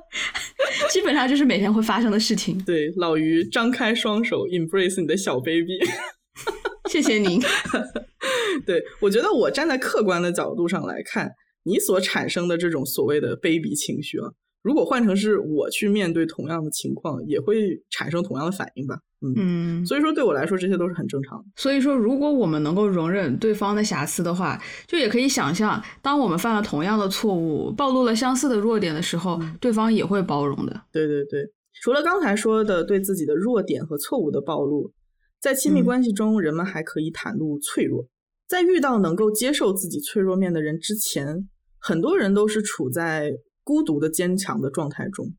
[0.91, 2.57] 基本上就是每天会发生的事情。
[2.65, 5.79] 对，老于张开双手 embrace 你的小 baby，
[6.89, 7.43] 谢谢您。
[8.65, 11.29] 对我觉得我站在客观的角度上来看，
[11.65, 14.31] 你所产生的这种所谓的 baby 情绪啊。
[14.63, 18.99] 如果换成是我去面对同样的情况，也会产生同样的反应吧。
[19.21, 21.45] 嗯，所以说对我来说，这些都是很正常的。
[21.57, 30.83] 所以说，如果我们能够容忍对方的瑕疵的话，就也可以想象，当我们犯了同样的错误，暴露了相似的弱点的时候，对方也会包容的。
[30.93, 31.51] 对对对，
[31.83, 34.93] 除了刚才说的对自己的弱点和错误的暴露，
[35.41, 38.07] 在亲密关系中，人们还可以袒露脆弱。
[38.47, 41.49] 在遇到能够接受自己脆弱面的人之前，
[41.79, 43.33] 很多人都是处在。
[43.69, 45.31] 孤独的坚强的状态中，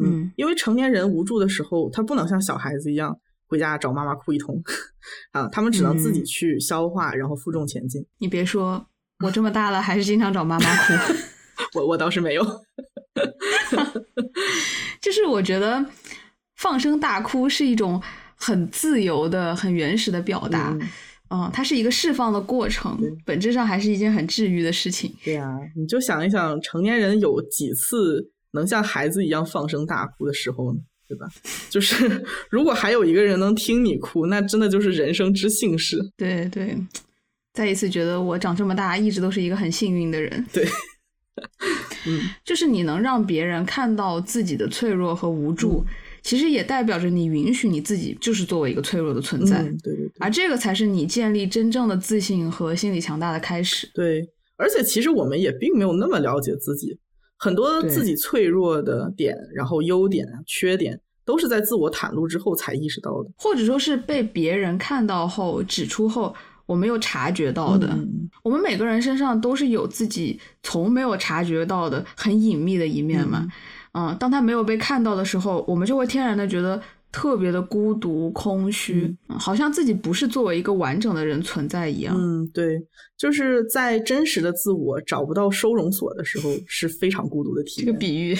[0.00, 4.62] 嗯，因为成年人无助的时候，他不能像小孩子一样回家找妈妈哭一通
[5.32, 8.06] 啊，他们只能自己去消化，然后负重前进。
[8.18, 8.86] 你别说，
[9.24, 10.92] 我这么大了，还是经常找妈妈哭。
[11.74, 12.44] 我我倒是没有，
[15.02, 15.84] 就是我觉得
[16.54, 18.00] 放声大哭是一种
[18.36, 20.70] 很自由的、很原始的表达。
[20.80, 20.88] 嗯，
[21.52, 25.14] 它是一个释放的过程，本质上还是一件很治愈的事情。
[25.24, 30.80] 对啊，你就想一想，成年人有几次能像孩子一样放声大哭的时候呢？
[31.08, 31.26] 对吧？
[31.70, 35.98] 就是 如果还有一个人能听你哭，那真的就是人生之幸事。
[36.16, 36.76] 对对，
[37.54, 40.46] 再一次觉得我长这么大一直都是一个很幸运的人。
[40.52, 40.66] 对，
[42.06, 45.82] 嗯， 就是你能让别人看到自己的脆弱和无助。
[46.28, 53.90] 其实也代表着你允许你自己就是作为一个脆弱的存在，对对，而这个才是你建立真正的自信和心理强大的开始。
[53.94, 56.98] 对，而且其实我们也并没有那么了解自己，
[57.38, 66.34] 很多自己脆弱的点，然后优点、缺点，都是在自我袒露之后才意识到的，或者说是被别人看到后指出后，
[66.66, 67.88] 我没有察觉到的。
[68.42, 73.40] 我们每个人身上都是有自己从没有察觉到的很隐秘的一面嘛。
[73.42, 73.50] 嗯，
[74.18, 76.80] 当他没有被看到的时候，我们就会天然的觉得
[77.10, 82.14] 特别的孤独、空虚，好像自己不是作为一个完整的人存在一样。
[82.16, 82.78] 嗯，对，
[83.16, 87.86] 就是在真实的自我找不到收容所的时候，是非常孤独的体验。
[87.86, 88.36] 这个比喻，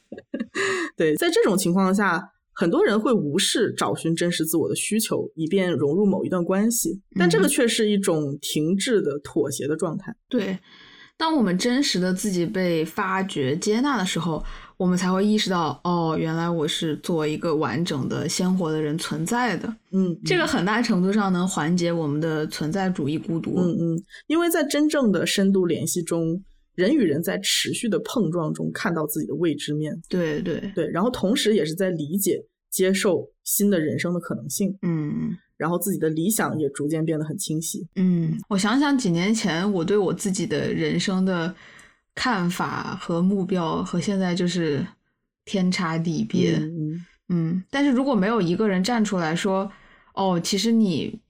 [0.94, 2.22] 对，在这种情况下，
[2.52, 10.14] 很多人会无视找寻真实自我的需求，以便融入某一段关系，但这个却是一种停滞的妥协的状态。
[10.28, 10.58] 对，
[11.16, 14.44] 当我们真实的自己被发掘、接纳的时候。
[14.78, 19.74] 我们才会意识到，哦，原来我是作为一个完整的、鲜活的人存在的。
[19.92, 23.54] 嗯，这个很大程度上能缓解我们的存在主义孤独。
[23.56, 26.42] 嗯嗯，因为在真正的深度联系中，
[26.74, 29.98] 人与人在持续的碰撞中看到自己的未知面。
[30.10, 34.76] 对对对，然后同时也是在理解、接受新的人生的可能性。
[34.82, 37.88] 嗯，然后自己的理想也逐渐变得很清晰。
[37.96, 41.54] 嗯，我想想几年前我对我自己的人生的。
[42.16, 44.84] 看法和目标和现在就是
[45.44, 46.60] 天差地别，
[47.28, 49.70] 嗯，但是如果没有一个人站出来说，
[50.14, 51.20] 哦，其实你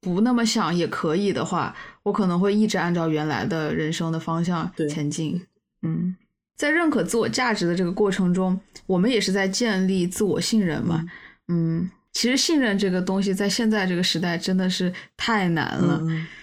[0.00, 1.74] 不那么想也可以的话，
[2.04, 5.44] 我可能会一直按照原来的人生的方向前进，
[5.82, 6.16] 嗯，
[6.56, 11.04] 在认可自我价值的这个过程中，我们也是在建立自我信任嘛。
[11.48, 16.02] 嗯，其实信任这个东西，在现在这个时代真的是太难了，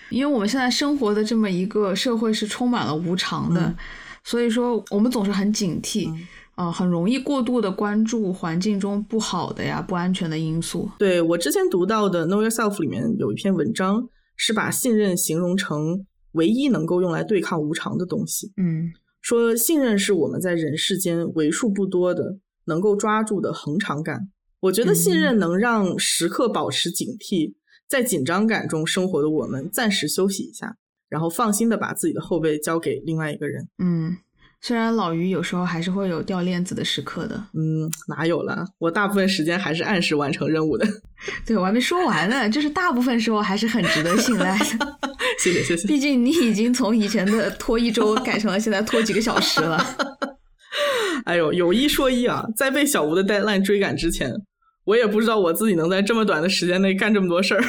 [0.10, 3.76] 因为我们现在生活的这么一个社会是充满了无常的，
[4.24, 6.10] 所以说我们总是很警惕。
[6.56, 10.90] 啊，很容易过度的关注环境中不好的呀、不安全的因素。
[10.98, 18.54] 对我之前读到的《Know Yourself》里面有一篇文章，是把信任形容成唯一能够用来对抗无常的东西。
[18.56, 22.38] 嗯，说信任是我们在人世间为数不多的
[22.68, 24.30] 能够抓住的恒常感。
[24.62, 27.56] 我觉得信任能让时刻保持警惕，
[27.88, 30.76] 在紧张感中生活的我们暂时休息一下，
[31.10, 33.68] 然后放心的把自己的后背交给另外一个人。
[33.80, 34.18] 嗯。
[34.62, 38.66] 虽然老于有时候还是会有掉链子的时刻的，嗯，哪有了？
[38.80, 40.88] 我大部分时间还是按时完成任务的。
[41.46, 44.66] 对我还没说完呢，就是大部分时候还是很值得信赖的。
[45.38, 45.88] 谢谢谢谢。
[45.88, 49.78] 毕竟你已经从以前的拖一周改成了现在拖几个小时了。
[51.26, 54.34] 哎呦，有一说一啊，在被小吴的 deadline 追赶之前，
[54.86, 57.64] 我也不知道我自己能在这么短的时间内干这么多事儿。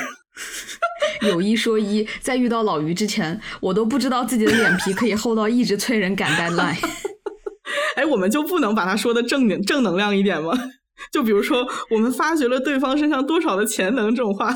[1.28, 6.76] 有一说一，在遇到老于之前，我都不知道自己的脸皮可以厚到一直催人赶 deadline。
[7.96, 10.52] 哎，我们就不能把他说的正点正能量一点吗？
[11.10, 14.54] 就比如说，我们发掘了对方身上多少的潜能这种话，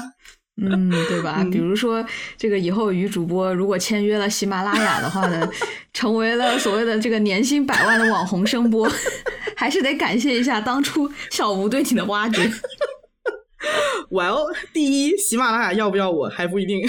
[0.60, 1.44] 嗯，对吧？
[1.50, 2.04] 比如说，
[2.36, 5.48] 这个以后女主播如果签约了喜马拉雅的话呢，
[5.92, 8.90] 成为了所谓的这个年薪百万的网红声波，
[9.56, 12.50] 还是得感谢一下当初小吴对你的挖掘。
[14.10, 16.82] Well，第一，喜马拉雅要不要我还不一定。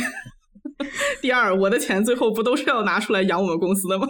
[1.21, 4.07] 第二，我的钱最后不都是要拿出来养我们公司的吗？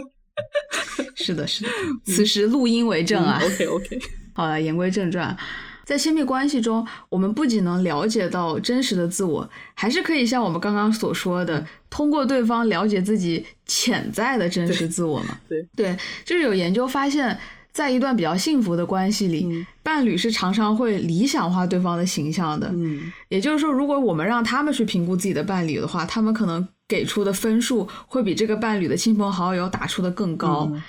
[1.15, 1.69] 是的，是的。
[2.05, 3.41] 此时录音为证啊。
[3.43, 3.99] OK，OK。
[4.33, 5.35] 好了，言归正传，
[5.83, 15.37] 在亲密关系中，我们不仅能了解到真实的自我，还是可以像我们刚刚所说的，通过对方了解自己潜在的真实自我嘛？
[15.49, 17.37] 对对，就是有研究发现。
[17.73, 22.69] 在一段比较幸福的关系里，伴侣是常常会理想化对方的形象的。
[22.73, 30.69] 嗯，也就是说，如果我们让他们去评估自己的伴侣的话，他们可能给出的分数会比这个伴侣的亲朋好友打出的更高。
[30.69, 30.83] 嗯，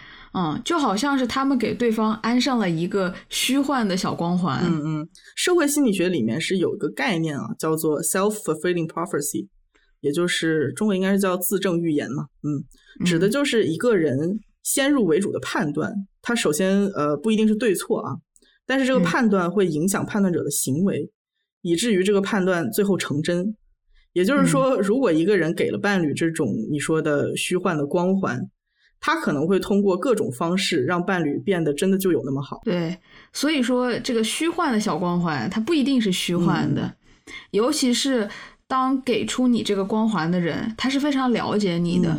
[0.65, 4.63] 就好像是他们给对方安上了一个虚幻的小光环。
[4.65, 9.49] 嗯嗯，社会心理学里面是有一个概念啊，叫做 self-fulfilling prophecy，
[10.01, 12.27] 也就是中文应该是叫自证预言嘛。
[12.43, 12.65] 嗯，
[13.05, 14.41] 指的就是一个人。
[14.65, 18.15] 先入为主的判断，他首先呃不一定是对错啊，
[18.65, 21.11] 但是这个判断会影响判断者的行为，
[21.63, 23.57] 以至于这个判断最后成真。
[24.13, 28.39] 也就是说，如果一个人给了伴侣这种你说的虚幻的光环，
[29.05, 32.61] 他可能会通过各种方式让伴侣变得真的就有那么好。
[32.65, 32.97] 对，
[33.33, 36.95] 所以说这个虚幻的小光环，它不一定是虚幻的，
[37.51, 38.31] 尤其是
[38.69, 42.17] 当给出你这个光环的人，他是非常了解你的。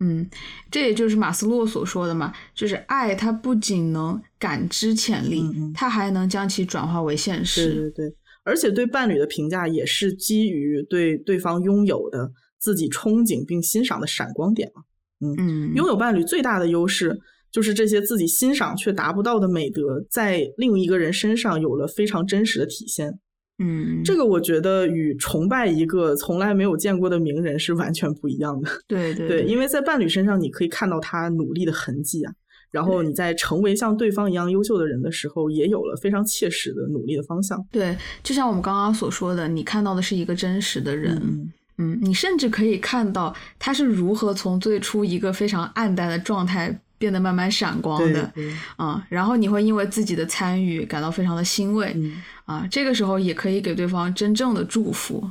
[0.00, 0.28] 嗯，
[0.70, 5.42] 这也就是马斯洛所说的嘛，就是爱它不仅能感知潜力，
[5.74, 7.72] 它还能将其转化为现实。
[7.72, 14.82] 对对对，而且对伴侣的评价也是基于对对方拥有的自己憧憬并欣赏的闪光点嘛。
[15.20, 17.18] 嗯，拥有伴侣最大的优势
[17.50, 23.18] 就是这些自己欣赏却达不到的美德，在另一个人身上有了非常真实的体现。
[23.60, 28.70] 嗯，这个我觉得与崇拜一个从来没有见过的名人是完全不一样的。
[28.86, 32.32] 对对对，因为在伴侣身上你可以看到他努力的痕迹啊，
[32.70, 37.58] 然后你在成为像对方一样优秀的人的时候，也有了非常切实的努力的方向。
[37.72, 41.52] 对，就像我们刚刚所说的，你看到的是一个真实的人，嗯，
[42.00, 46.78] 你甚至可以看到他是如何从最初一个非常暗淡的状态。
[47.00, 48.32] 变得慢慢闪光的，
[48.76, 51.96] 啊，然后你会因为自己的参与感到非常的欣慰，
[52.44, 55.22] 啊，这个时候也可以给对方真正的祝福。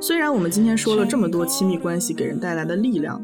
[0.00, 3.22] 虽然我们今天说了这么多亲密关系给人带来的力量，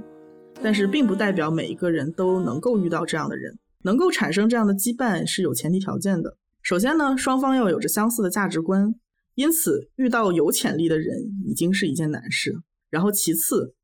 [0.63, 3.59] 但是并不代表每一个人都能够遇到这样的人。
[3.83, 6.37] 能够产生这样的羁绊是有前提条件的。
[6.61, 8.93] 首先呢，双方要有着相似的价值观，
[9.37, 12.57] 因此遇到有潜力的人已经是一件难事。
[12.91, 13.75] 然后其次，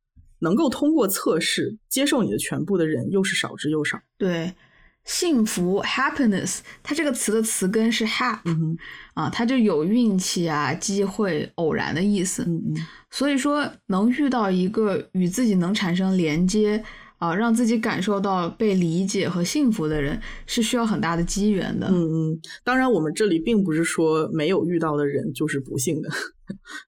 [0.40, 4.00] 能够通过测试接受你的全部的人又是少之又少。
[4.18, 4.52] 对，
[5.04, 8.38] 幸福 （happiness） 它这个词的词根是 hap，
[9.14, 12.42] 啊，它就有运气啊、机会、偶然的意思。
[12.44, 12.76] 嗯嗯，
[13.10, 16.84] 所以说能遇到一个与自己能产生连接。
[17.18, 21.86] 啊，让自己感受到被理解和幸福的人是需要很大的机缘的。
[21.86, 26.08] 嗯嗯，当然，我们这里并不是说没有遇到的人就是不幸的。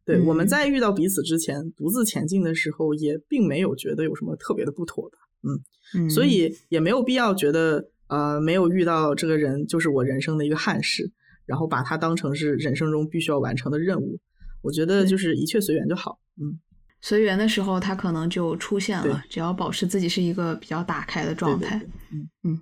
[0.05, 5.17] 对，我们在遇到彼此之前，独自前进的时候，也并没有觉得有什么特别的不妥的。
[5.45, 11.11] 嗯嗯，所以也没有必要觉得呃，没有遇到这个人就是我人生的一个憾事，
[11.47, 14.19] 然后把它当成是人生中必须要完成的任务。
[14.63, 16.59] 我觉得就是一切随缘就好，嗯。
[17.01, 19.23] 随缘的时候，他可能就出现了。
[19.29, 21.79] 只要保持自己是一个比较打开的状态，
[22.11, 22.61] 嗯嗯。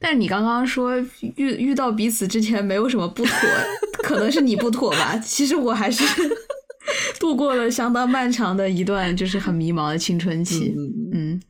[0.00, 0.98] 但是你刚刚说
[1.36, 3.32] 遇遇到彼此之前没有什么不妥，
[4.02, 5.16] 可能是你不妥吧？
[5.18, 6.02] 其实我还是
[7.20, 10.74] 度过了相当漫长的一段就是很迷茫的青春期。
[11.12, 11.40] 嗯，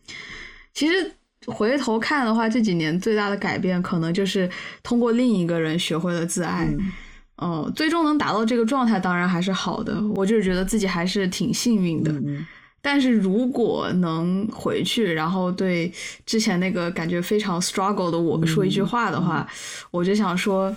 [0.74, 1.12] 其实
[1.46, 4.48] 回头看的话，这几年最大的改变，可能就是
[4.82, 6.68] 通过另一个人学会了自爱。
[7.36, 10.00] 哦，最终能达到这个状态，当然还是好的。
[10.14, 12.14] 我就是觉得自己还是挺幸运的。
[12.80, 15.92] 但是如果能回去，然后对
[16.26, 19.46] 之前那个感觉非常 struggle 的我说一句话的话，
[19.90, 20.74] 我就想说，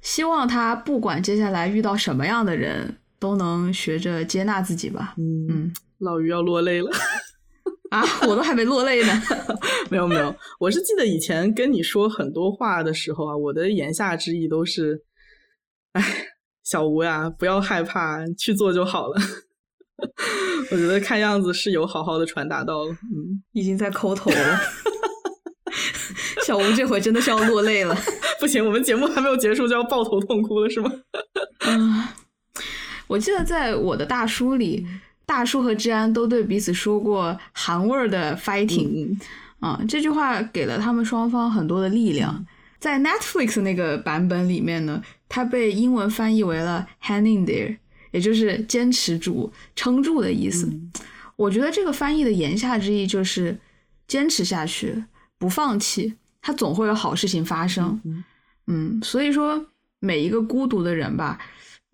[0.00, 5.14] 希望他不管接下来遇到什么样的人，都能学着接纳自己吧。
[5.16, 6.90] 嗯，老于要落泪了
[7.90, 8.02] 啊！
[8.26, 9.22] 我都还没落泪呢。
[9.90, 15.02] 没有没有，我是记得以前跟你说很多话的时候啊，我的言下之意都是。
[15.92, 16.02] 哎，
[16.64, 19.20] 小吴呀，不要害怕，去做就好了。
[20.72, 24.60] 我觉得看样子是有好好的传达到了，嗯，已经在抠头了。
[26.44, 27.96] 小吴这回真的是要落泪了。
[28.40, 30.90] 不行，我们节目还没有结束就要抱头痛哭了，是吗？
[31.60, 32.02] 嗯，
[33.06, 34.84] 我记得在我的大叔里，
[35.26, 39.18] 大叔和治安都对彼此说过韩味儿的 fighting，
[39.60, 42.44] 啊，这句话给了他们双方很多的力量。
[42.78, 47.76] 在 Netflix 那个版本里面呢，它被英文翻译为了 “hang in there”，
[48.10, 50.70] 也就是坚持住、撑住的意思。
[51.36, 53.58] 我觉得这个翻译的言下之意就是
[54.06, 55.02] 坚持下去，
[55.38, 57.98] 不放弃，它总会有好事情发生。
[58.66, 59.64] 嗯，所以说
[59.98, 61.38] 每一个孤独的人吧，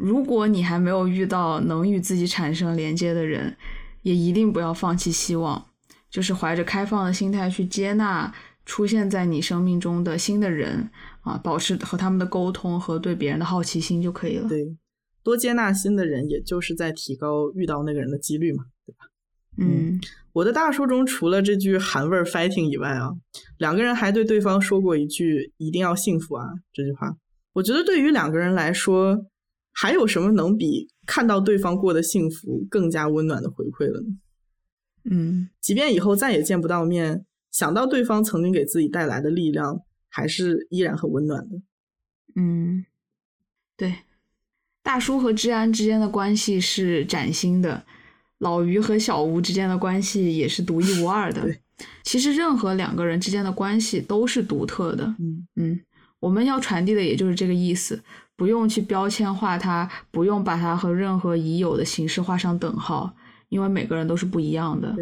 [0.00, 3.56] 如果你还没有遇到能与自己产生连接的人，
[4.02, 5.66] 也一定不要放弃希望，
[6.10, 8.32] 就是怀着开放的心态去接纳。
[8.66, 10.88] 出现在你生命中的新的人
[11.22, 14.48] 啊，保持和他们的沟通和对别人的好奇心就可以了。
[14.48, 14.76] 对，
[15.24, 19.06] 多接纳新的人，也就是在提高遇到那个人的几率嘛，对吧？
[19.58, 20.00] 嗯，
[20.32, 23.10] 我的大叔中除了这句韩味 fighting 以外啊，
[23.58, 27.16] 两个人还对对方说过一句“一定要幸福啊”这句话。
[27.54, 29.26] 我觉得对于两个人来说，
[29.80, 34.08] 还有什么能比看到对方过得幸福更加温暖的回馈了呢？
[35.10, 37.24] 嗯，即便以后再也见不到面。
[37.50, 41.62] 想到对方曾经给自己带来的力量，还是依然很温暖的。
[42.36, 42.84] 嗯，
[43.74, 43.94] 对，
[44.82, 47.86] 大叔和治安之间的关系是崭新的，
[48.36, 51.42] 老于和小吴之间的关系也是独一无二的。
[52.04, 55.06] 其实任何两个人之间的关系都是独特的。
[55.18, 55.80] 嗯嗯，
[56.20, 58.04] 我们要传递的也就是这个意思，
[58.40, 63.14] 不用去标签化它，不用把它和任何已有的形式画上等号，
[63.50, 64.96] 因为每个人都是不一样的。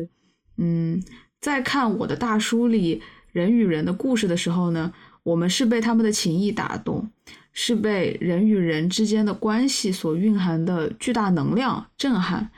[0.56, 1.00] 嗯。
[1.40, 7.08] 在看我的大叔里人与人的故事的时候呢，我们是被他们的情谊打动，
[7.52, 12.50] 是被人与人之间的关系所蕴含的巨大能量震撼，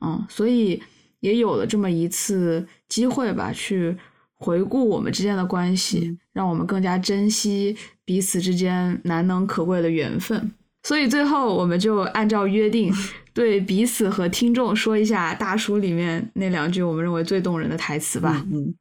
[0.00, 0.80] 嗯，所以
[1.18, 3.96] 也有了这么一次机会吧，去
[4.38, 10.52] 回顾我们之间的关系，让我们更加珍惜彼此之间难能可贵的缘分。
[10.84, 12.92] 所以最后，我们就按照约定。
[13.34, 18.44] 对彼此和听众说一下大叔里面那两句我们认为最动人的台词吧。
[18.50, 18.74] 嗯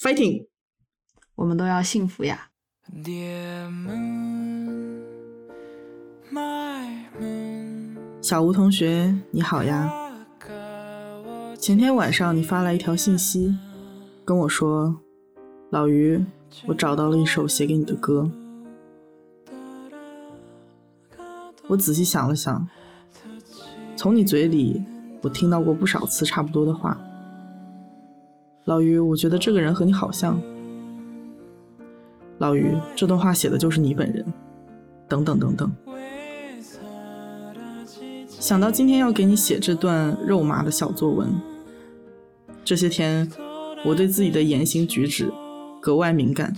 [0.00, 0.46] ，fighting，
[1.36, 2.48] 我们都要幸福呀。
[8.20, 9.88] 小吴同学，你好呀。
[11.56, 13.54] 前天晚上你发来一条信息，
[14.30, 14.94] 跟我说
[15.70, 16.24] ：“老于，
[16.68, 18.30] 我找到了一首写给你的歌。”
[21.66, 22.68] 我仔细想了想。
[23.96, 24.80] 从你嘴里，
[25.22, 26.96] 我听到过不少次差不多的话。
[28.66, 30.40] 老于，我觉得这个人和你好像。
[32.38, 34.24] 老于，这段话写的就是你本人。
[35.08, 35.72] 等等等等。
[38.28, 41.28] 想到今天要给你写这段肉麻的小作文，
[42.64, 43.28] 这些天
[43.84, 45.32] 我对自己的言行举止
[45.80, 46.54] 格外敏感，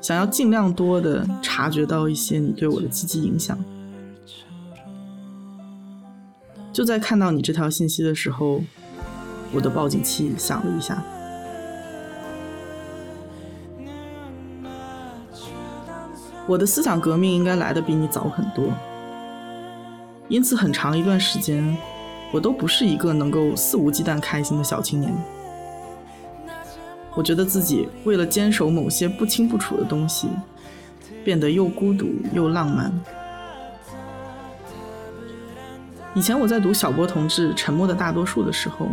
[0.00, 3.58] 想要尽量多的察觉到一些你对我的积极影响。
[6.72, 8.60] 就在看到你这条信息的时候，
[9.52, 11.02] 我的报警器响了一下。
[16.46, 18.72] 我的思想革命应该来的比你早很多，
[20.28, 21.76] 因此很长一段时间，
[22.32, 25.14] 我都不是一个能够肆无忌惮开心的小青年。
[27.14, 30.28] 我觉得自己为了坚守某些不清不楚的东西，
[31.24, 32.92] 变得又孤独又浪漫。
[36.12, 38.88] 以前我在读小波同志《沉默的大多数》的时候，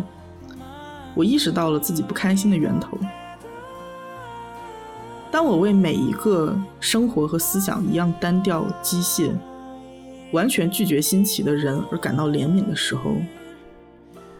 [1.15, 2.97] 我意识到了自己不开心的源头。
[5.31, 9.31] 当我为每一个生活和思想一样单调、机械、
[10.31, 13.15] 完全拒绝新奇的人而感到怜悯的时候，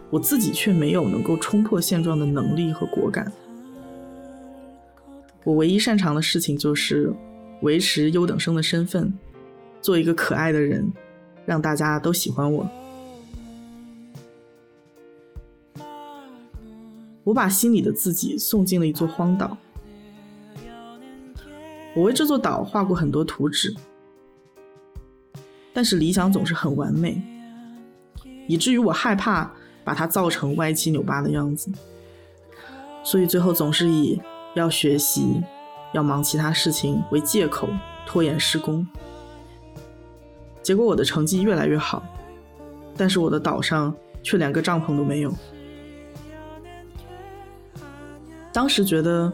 [0.10, 3.32] 我自己却没有能够冲破现状的能力和果敢。
[5.44, 7.12] 我唯一擅长的事情就是
[7.62, 9.14] 维持优等生的身份，
[9.82, 10.92] 做一个可爱的人，
[11.46, 12.70] 让大家都喜欢我。
[17.24, 19.58] 我把心里的自己送进了一座荒岛。
[21.94, 23.76] 我为这座岛画过很多图纸，
[25.74, 27.22] 但是理想总是很完美，
[28.48, 29.52] 以至于我害怕
[29.84, 31.72] 把它造成歪七扭八的样子，
[33.04, 34.22] 所以最后总是以
[34.56, 35.42] 要学习、
[35.94, 37.70] 要忙其他事情为借口
[38.06, 38.86] 拖延施工。
[40.62, 42.04] 结果我的成绩越来越好，
[42.98, 45.34] 但是我的岛上却连个帐篷都没有。
[48.54, 49.32] 当时觉得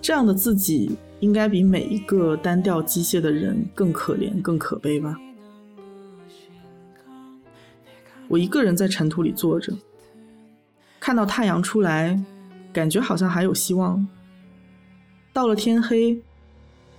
[0.00, 0.96] 这样的自己。
[1.20, 5.16] 应该比每一个单调机械的人更可怜、更可悲吧。
[8.28, 9.72] 我一个人在尘土里坐着，
[10.98, 12.18] 看到太阳出来，
[12.72, 14.06] 感觉好像还有希望。
[15.32, 16.18] 到了天黑，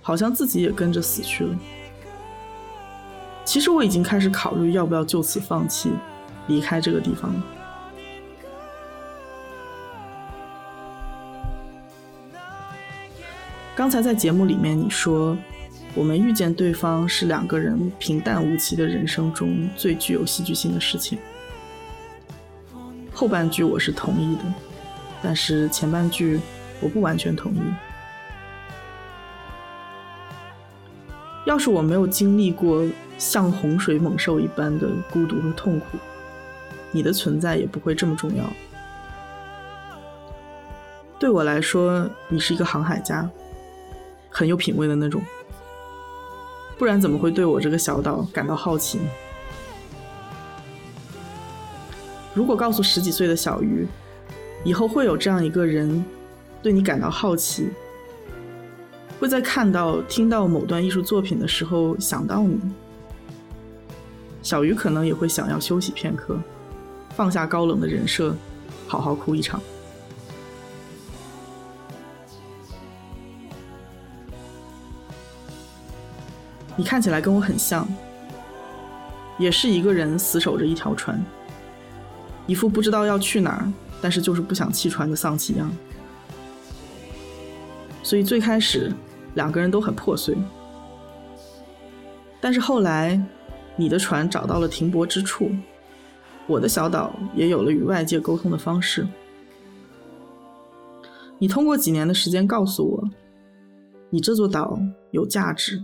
[0.02, 1.58] 好像自己也跟着死去了。
[3.44, 5.90] 其实我已经开始考虑要不要就此放弃，
[6.46, 7.42] 离开这个地方了。
[13.74, 15.36] 刚才在节目里面你说，
[15.96, 21.18] 我们遇见对方是两个人平淡无奇的人生中最具有戏剧性的事情。
[23.14, 24.42] 后半句我是同意的，
[25.22, 26.38] 但是前半句
[26.82, 27.60] 我不完全同意。
[31.46, 32.86] 要是我没有经历过
[33.16, 35.96] 像洪水猛兽一般的孤独和痛苦，
[36.92, 38.44] 你的存在也不会这么重要。
[41.18, 43.26] 对我来说，你是一个航海家。
[44.28, 45.22] 很有品味的那种，
[46.78, 49.00] 不然怎么会对我这个小岛感到好奇？
[52.34, 53.86] 如果告诉十几岁的小鱼，
[54.62, 56.04] 以后会有这样一个人
[56.62, 57.70] 对你感到好奇，
[59.18, 62.60] 会在看到、听到某段艺术作品的时候想到你，
[64.42, 66.38] 小鱼可能也会想要休息片刻，
[67.16, 68.36] 放下高冷的人设，
[68.86, 69.58] 好好哭一场。
[76.76, 77.88] 你看起来跟我很像，
[79.38, 81.18] 也是一个人死守着一条船，
[82.46, 83.72] 一副不知道要去哪儿，
[84.02, 85.70] 但是就是不想弃船的丧气样。
[88.02, 88.92] 所以最开始
[89.34, 90.36] 两个人都很破碎，
[92.40, 93.20] 但是后来
[93.74, 95.50] 你的船找到了停泊之处，
[96.46, 99.06] 我的小岛也有了与外界沟通的方式。
[101.38, 103.04] 你通过几年的时间告诉我，
[104.10, 104.78] 你这座岛
[105.10, 105.82] 有价值。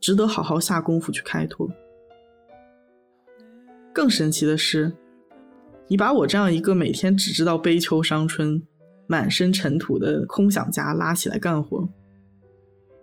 [0.00, 1.70] 值得好好下功夫去开拓。
[3.92, 4.92] 更神奇的是，
[5.88, 8.66] 你把我这样一个每天只知道悲秋伤春、
[9.06, 11.88] 满身尘土的空想家拉起来干活，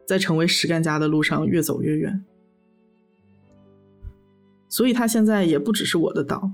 [0.07, 2.25] 在成为实干家的路上越走越远。
[4.69, 6.53] 所以，他现在也不只是我的岛，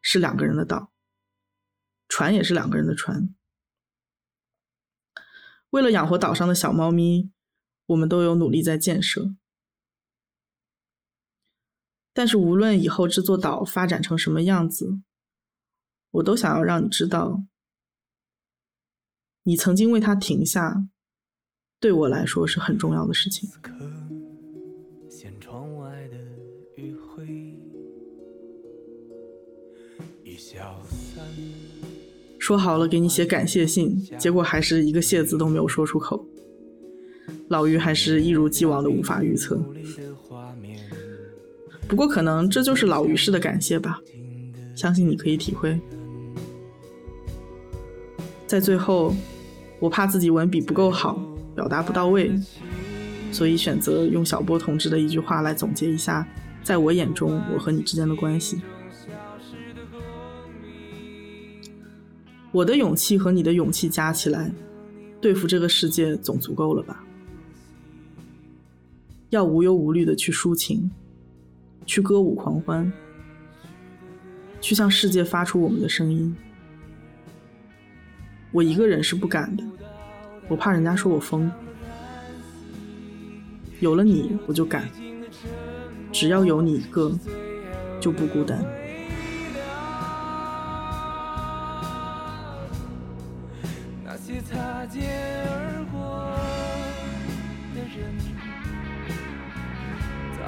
[0.00, 0.90] 是两个人的岛，
[2.08, 3.34] 船也是两个人的船。
[5.70, 7.30] 为了养活岛上的小猫咪，
[7.86, 9.34] 我们都有努力在建设。
[12.14, 15.00] 但是，无论以后这座岛发展成什么样子，
[16.10, 17.42] 我都想要让你知道，
[19.44, 20.86] 你曾经为它停下，
[21.80, 23.48] 对我来说是很重要的事情。
[32.38, 36.26] 说好了给你写感谢信，结果还是一个谢字都没有说出口。
[37.48, 39.56] 老于还是一如既往的无法预测。
[41.92, 44.00] 不过，可能这就是老于式的感谢吧，
[44.74, 45.78] 相信你可以体会。
[48.46, 49.14] 在最后，
[49.78, 51.22] 我怕自己文笔不够好，
[51.54, 52.32] 表达不到位，
[53.30, 56.26] 所以选择用小波同志的一句话来总结一下，
[56.62, 58.62] 在我眼中我和你之间的关系。
[62.52, 64.50] 我的勇气和你的勇气加起来，
[65.20, 67.04] 对付这个世界总足够了吧？
[69.28, 70.90] 要无忧无虑的去抒情。
[71.84, 72.92] 去歌舞狂欢，
[74.60, 76.34] 去向世界发出我们的声音。
[78.50, 79.64] 我一个人是不敢的，
[80.48, 81.50] 我怕人家说我疯。
[83.80, 84.88] 有了你，我就敢。
[86.12, 87.18] 只要有你一个，
[88.00, 88.62] 就不孤单。
[94.04, 95.02] 那些擦肩
[95.48, 96.36] 而过。
[97.74, 98.14] 人，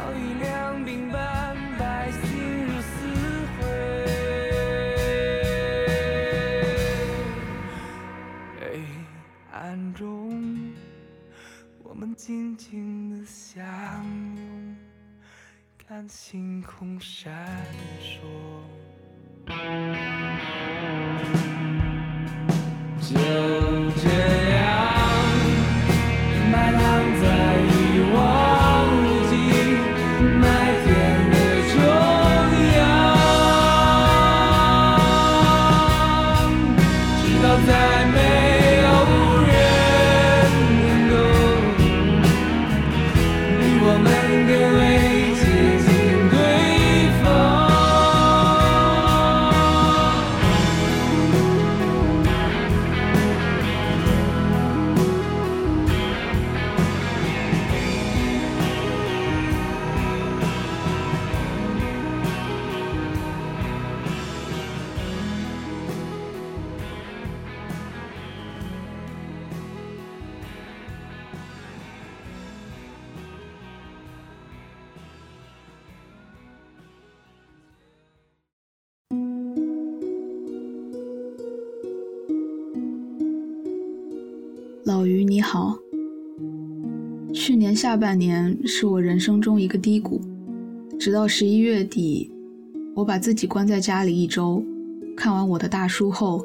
[0.05, 3.09] 早已两鬓斑白，心如死
[3.57, 3.64] 灰。
[8.61, 8.84] 黑
[9.50, 10.74] 暗中，
[11.82, 13.64] 我们静静的相
[14.36, 14.76] 拥，
[15.78, 17.32] 看星空闪
[18.02, 18.20] 烁。
[88.14, 90.20] 半年是我人生中一个低谷，
[91.00, 92.30] 直到十一月底，
[92.94, 94.62] 我把自己关在家里一周，
[95.16, 96.40] 看完我的大叔后，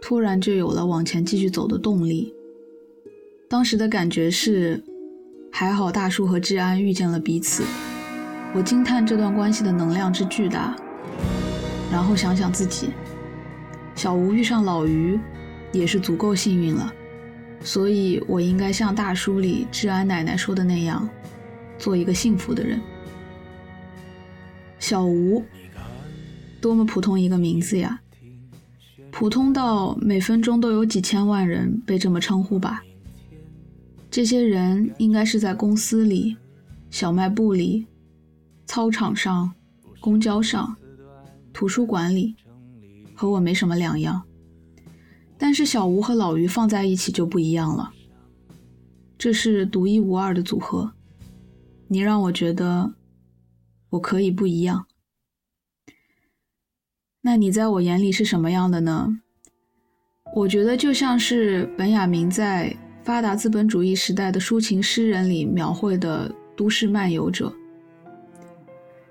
[0.00, 2.32] 突然就有了往前继续走的动力。
[3.48, 4.80] 当时的感觉是，
[5.50, 7.64] 还好大叔和志安遇见了彼此，
[8.54, 10.76] 我惊叹这段关系的能量之巨大。
[11.90, 12.90] 然后想想自己，
[13.96, 15.18] 小吴遇上老于，
[15.72, 16.94] 也是足够幸运了。
[17.60, 21.08] 所以我应该像大叔里治安奶奶说的那样，
[21.78, 22.80] 做一个幸福的人。
[24.78, 25.44] 小吴，
[26.60, 28.00] 多么普通一个名字呀！
[29.10, 32.82] 普通到每分钟都有几千万人被这么称呼吧。
[34.10, 36.36] 这些人应该是在公司里、
[36.90, 37.86] 小卖部里、
[38.66, 39.52] 操场上、
[39.98, 40.76] 公交上、
[41.52, 42.36] 图书馆里，
[43.14, 44.22] 和我没什么两样。
[45.38, 47.92] 但是小吴和老于放在一起就不一样了，
[49.16, 50.92] 这是独一无二的组合。
[51.86, 52.94] 你让我觉得
[53.90, 54.86] 我可以不一样。
[57.22, 59.20] 那你在我眼里是什么样的呢？
[60.34, 67.52] 我觉得就像是本雅明在发达资本主义时代的抒情诗人里描绘的都市漫游者。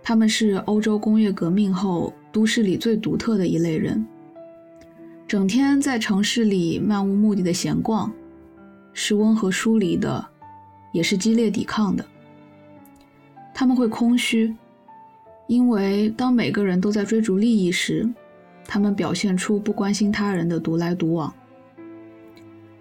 [0.03, 4.05] 他们是欧洲工业革命后都市里最独特的一类人。
[5.28, 8.09] 整天在城市里漫无目的的闲逛，
[8.93, 10.25] 是温和疏离的，
[10.93, 12.05] 也是激烈抵抗的。
[13.53, 14.55] 他们会空虚，
[15.47, 18.09] 因为当每个人都在追逐利益时，
[18.65, 21.34] 他们表现出不关心他人的独来独往。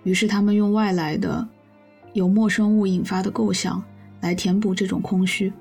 [0.04, 1.44] 于是他们用外来的、
[2.12, 3.82] 由陌生物引发的构想
[4.20, 5.52] 来填补这种空虚。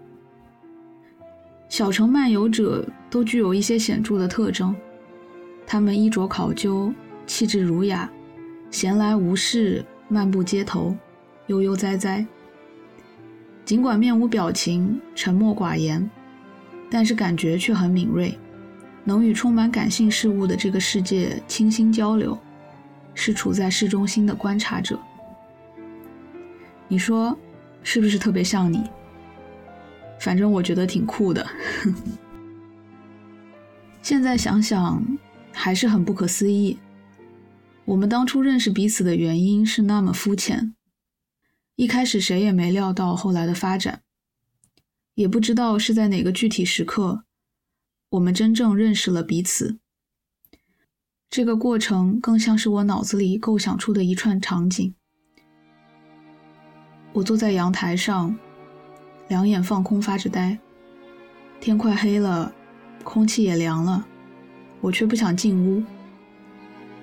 [1.68, 4.76] 小城漫游者都具有一些显著的特征。
[5.68, 6.94] 他们衣着考究，
[7.26, 8.10] 气质儒雅，
[8.70, 10.96] 闲来无事漫步街头，
[11.48, 12.26] 悠悠哉哉。
[13.66, 16.08] 尽管面无表情，沉默寡言，
[16.90, 18.38] 但是感觉却很敏锐，
[19.04, 22.38] 能与充满感性事物的这个世界倾心交流，
[23.16, 25.00] 是处在市中心的观察者。
[26.88, 27.36] 你说
[27.82, 28.84] 是不是特别像你？
[30.20, 31.46] 反正我觉得挺酷的。
[34.04, 35.04] 现在想想。
[35.56, 36.78] 还是很不可思议。
[37.86, 40.76] 我们当初认识彼此的原因是那么肤浅，
[41.76, 44.02] 一开始谁也没料到后来的发展，
[45.14, 47.24] 也不知道是在哪个具体时刻，
[48.10, 49.80] 我们真正认识了彼此。
[51.30, 54.96] 这个过程更像是我脑子里构想出的一串场景。
[57.14, 58.38] 我坐在阳台上，
[59.28, 60.58] 两眼放空发着呆。
[61.60, 62.54] 天快黑了，
[63.04, 64.08] 空气也凉了。
[64.86, 65.84] 我却不想进屋，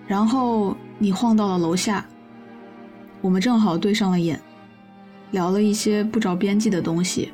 [0.06, 2.06] 然后你晃到了楼下，
[3.20, 4.40] 我们正好对上了眼，
[5.32, 7.32] 聊了一些不着边际的东西，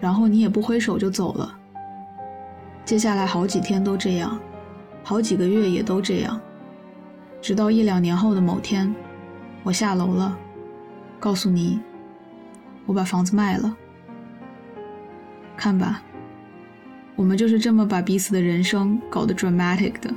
[0.00, 1.54] 然后你也不挥手就走了。
[2.86, 4.40] 接下来好几天都这样，
[5.04, 6.40] 好几个月也都这样，
[7.42, 8.90] 直到一两年后的某天，
[9.64, 10.34] 我下楼了，
[11.20, 11.78] 告诉你，
[12.86, 13.76] 我把房子卖了。
[15.58, 16.02] 看吧。
[17.16, 20.12] 我们就是这么把彼此的人生搞得 dramatic 的。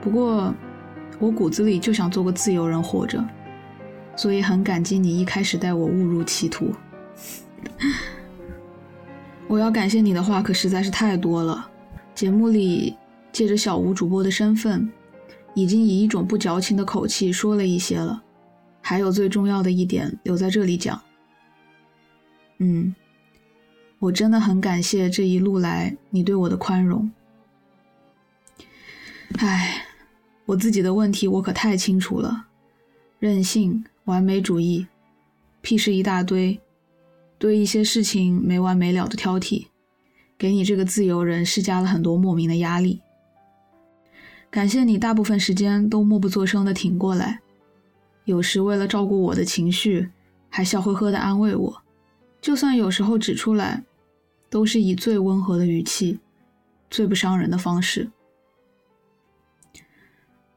[0.00, 0.54] 不过，
[1.18, 3.24] 我骨子里就想做个自由人活着，
[4.16, 6.72] 所以很感激你一开始带我误入歧途。
[9.46, 11.68] 我要感谢你的话可实在是太多了。
[12.14, 12.96] 节目里
[13.30, 14.90] 借着小吴主播的身份，
[15.54, 18.22] 已经以一种不矫情的口气说了一些了。
[18.80, 21.00] 还有最重要的一点留在这里讲。
[22.58, 22.94] 嗯，
[24.02, 27.08] 我真的很感谢这一路来你对我的宽容。
[29.38, 29.86] 唉，
[30.44, 32.46] 我自己的问题我可太清楚了，
[33.20, 34.88] 任性、完美主义、
[35.60, 36.60] 屁事一大堆。
[37.38, 39.66] 对一些事情没完没了的挑剔，
[40.36, 43.00] 给你这个自由人施加了很多莫名的压力。
[44.50, 47.38] 感谢你大部分时间都默不作声的挺过来，
[48.24, 50.10] 有时为了照顾我的情绪，
[50.48, 51.82] 还笑呵呵的安慰我。
[52.40, 53.84] 就算有时候指出来，
[54.52, 56.20] 都是以最温和的语气，
[56.90, 58.10] 最不伤人的方式。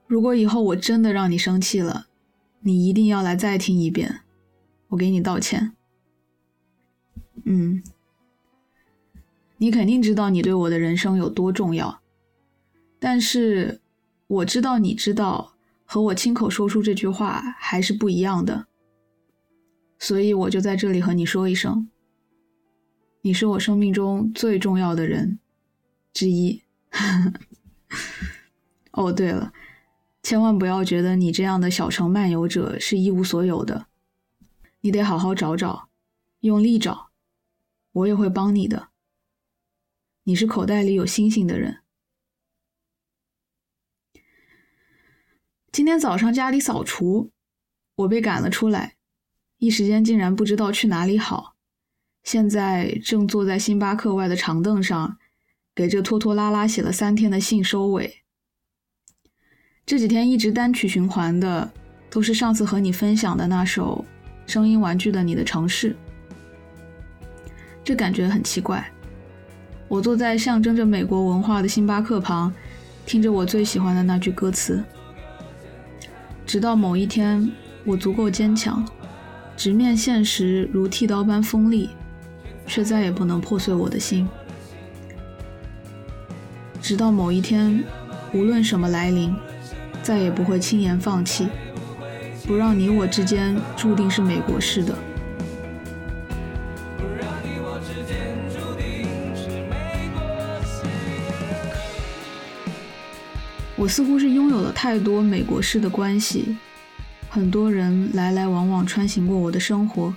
[0.05, 2.07] 如果以后我真的让你生气了，
[2.59, 4.19] 你一定要来再听一遍，
[4.89, 5.71] 我给你道歉。
[7.45, 7.81] 嗯，
[9.59, 12.01] 你肯定知道你对我的人生有多重要，
[12.99, 13.79] 但是
[14.27, 15.53] 我知道你知道
[15.85, 18.67] 和我亲口说出这句话还是不一样的，
[19.97, 21.87] 所以我就在这里和你说一声，
[23.25, 25.39] 你是我生命中最重要的人
[26.13, 26.61] 之一。
[28.93, 29.51] 哦，对了，
[30.21, 33.87] 千万不要觉得你这样的小城漫游者是一无所有的，
[34.81, 35.89] 你得好好找找，
[36.41, 37.09] 用力找。
[37.93, 38.89] 我也会帮你的。
[40.25, 41.79] 你是口袋里有星星的人。
[45.71, 47.31] 今天早上家里扫除，
[47.95, 48.97] 我被赶了出来，
[49.57, 51.54] 一时间竟然不知道去哪里好。
[52.25, 55.17] 现在正坐在星巴克外的长凳上，
[55.75, 58.23] 给这拖拖拉拉写了三天的信收尾。
[59.85, 61.71] 这几天一直单曲循环的，
[62.09, 64.03] 都是上次和你分享的那首
[64.47, 65.91] 声音玩具的《你的城市》。
[67.83, 68.91] 这感觉很奇怪。
[69.87, 72.51] 我坐在象征着美国文化的星巴克旁，
[73.05, 74.83] 听着我最喜欢的那句歌词。
[76.43, 77.51] 直到某一天，
[77.83, 78.83] 我足够坚强，
[79.55, 81.91] 直面现实如剃刀般锋利，
[82.67, 84.27] 却再也不能破碎我的心。
[86.81, 87.83] 直到某一天，
[88.33, 89.35] 无论什么来临，
[90.03, 91.47] 再也不会轻言放弃，
[92.45, 94.95] 不让你我之间注定是美国式的。
[103.77, 106.57] 我似乎是拥有了太多美国式的关系，
[107.29, 110.13] 很多人来来往往穿行过我的生活，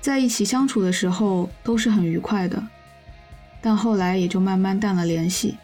[0.00, 2.66] 在一起相处的时候都是很愉快的，
[3.60, 5.56] 但后来也就慢慢淡了联系。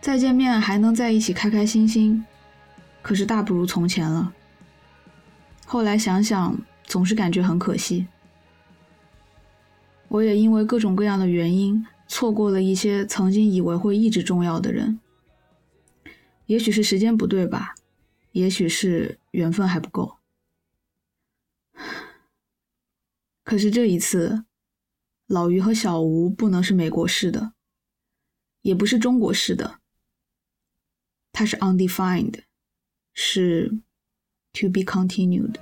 [0.00, 2.24] 再见面还能在一起开开心心，
[3.02, 4.32] 可是大不如从前了。
[5.66, 8.06] 后来想想，总是感觉很可惜。
[10.08, 15.00] 我也因为各种各样的原因，错过了一些曾经以为会一直重要的人。
[16.46, 17.74] 也许是时间不对吧，
[18.32, 20.16] 也许是缘分还不够。
[23.48, 24.44] 可是这一次，
[25.26, 27.54] 老于和小吴不能是美国式的，
[28.60, 29.80] 也不是中国式的，
[31.32, 32.42] 它是 undefined，
[33.14, 33.80] 是
[34.52, 35.54] to be continued。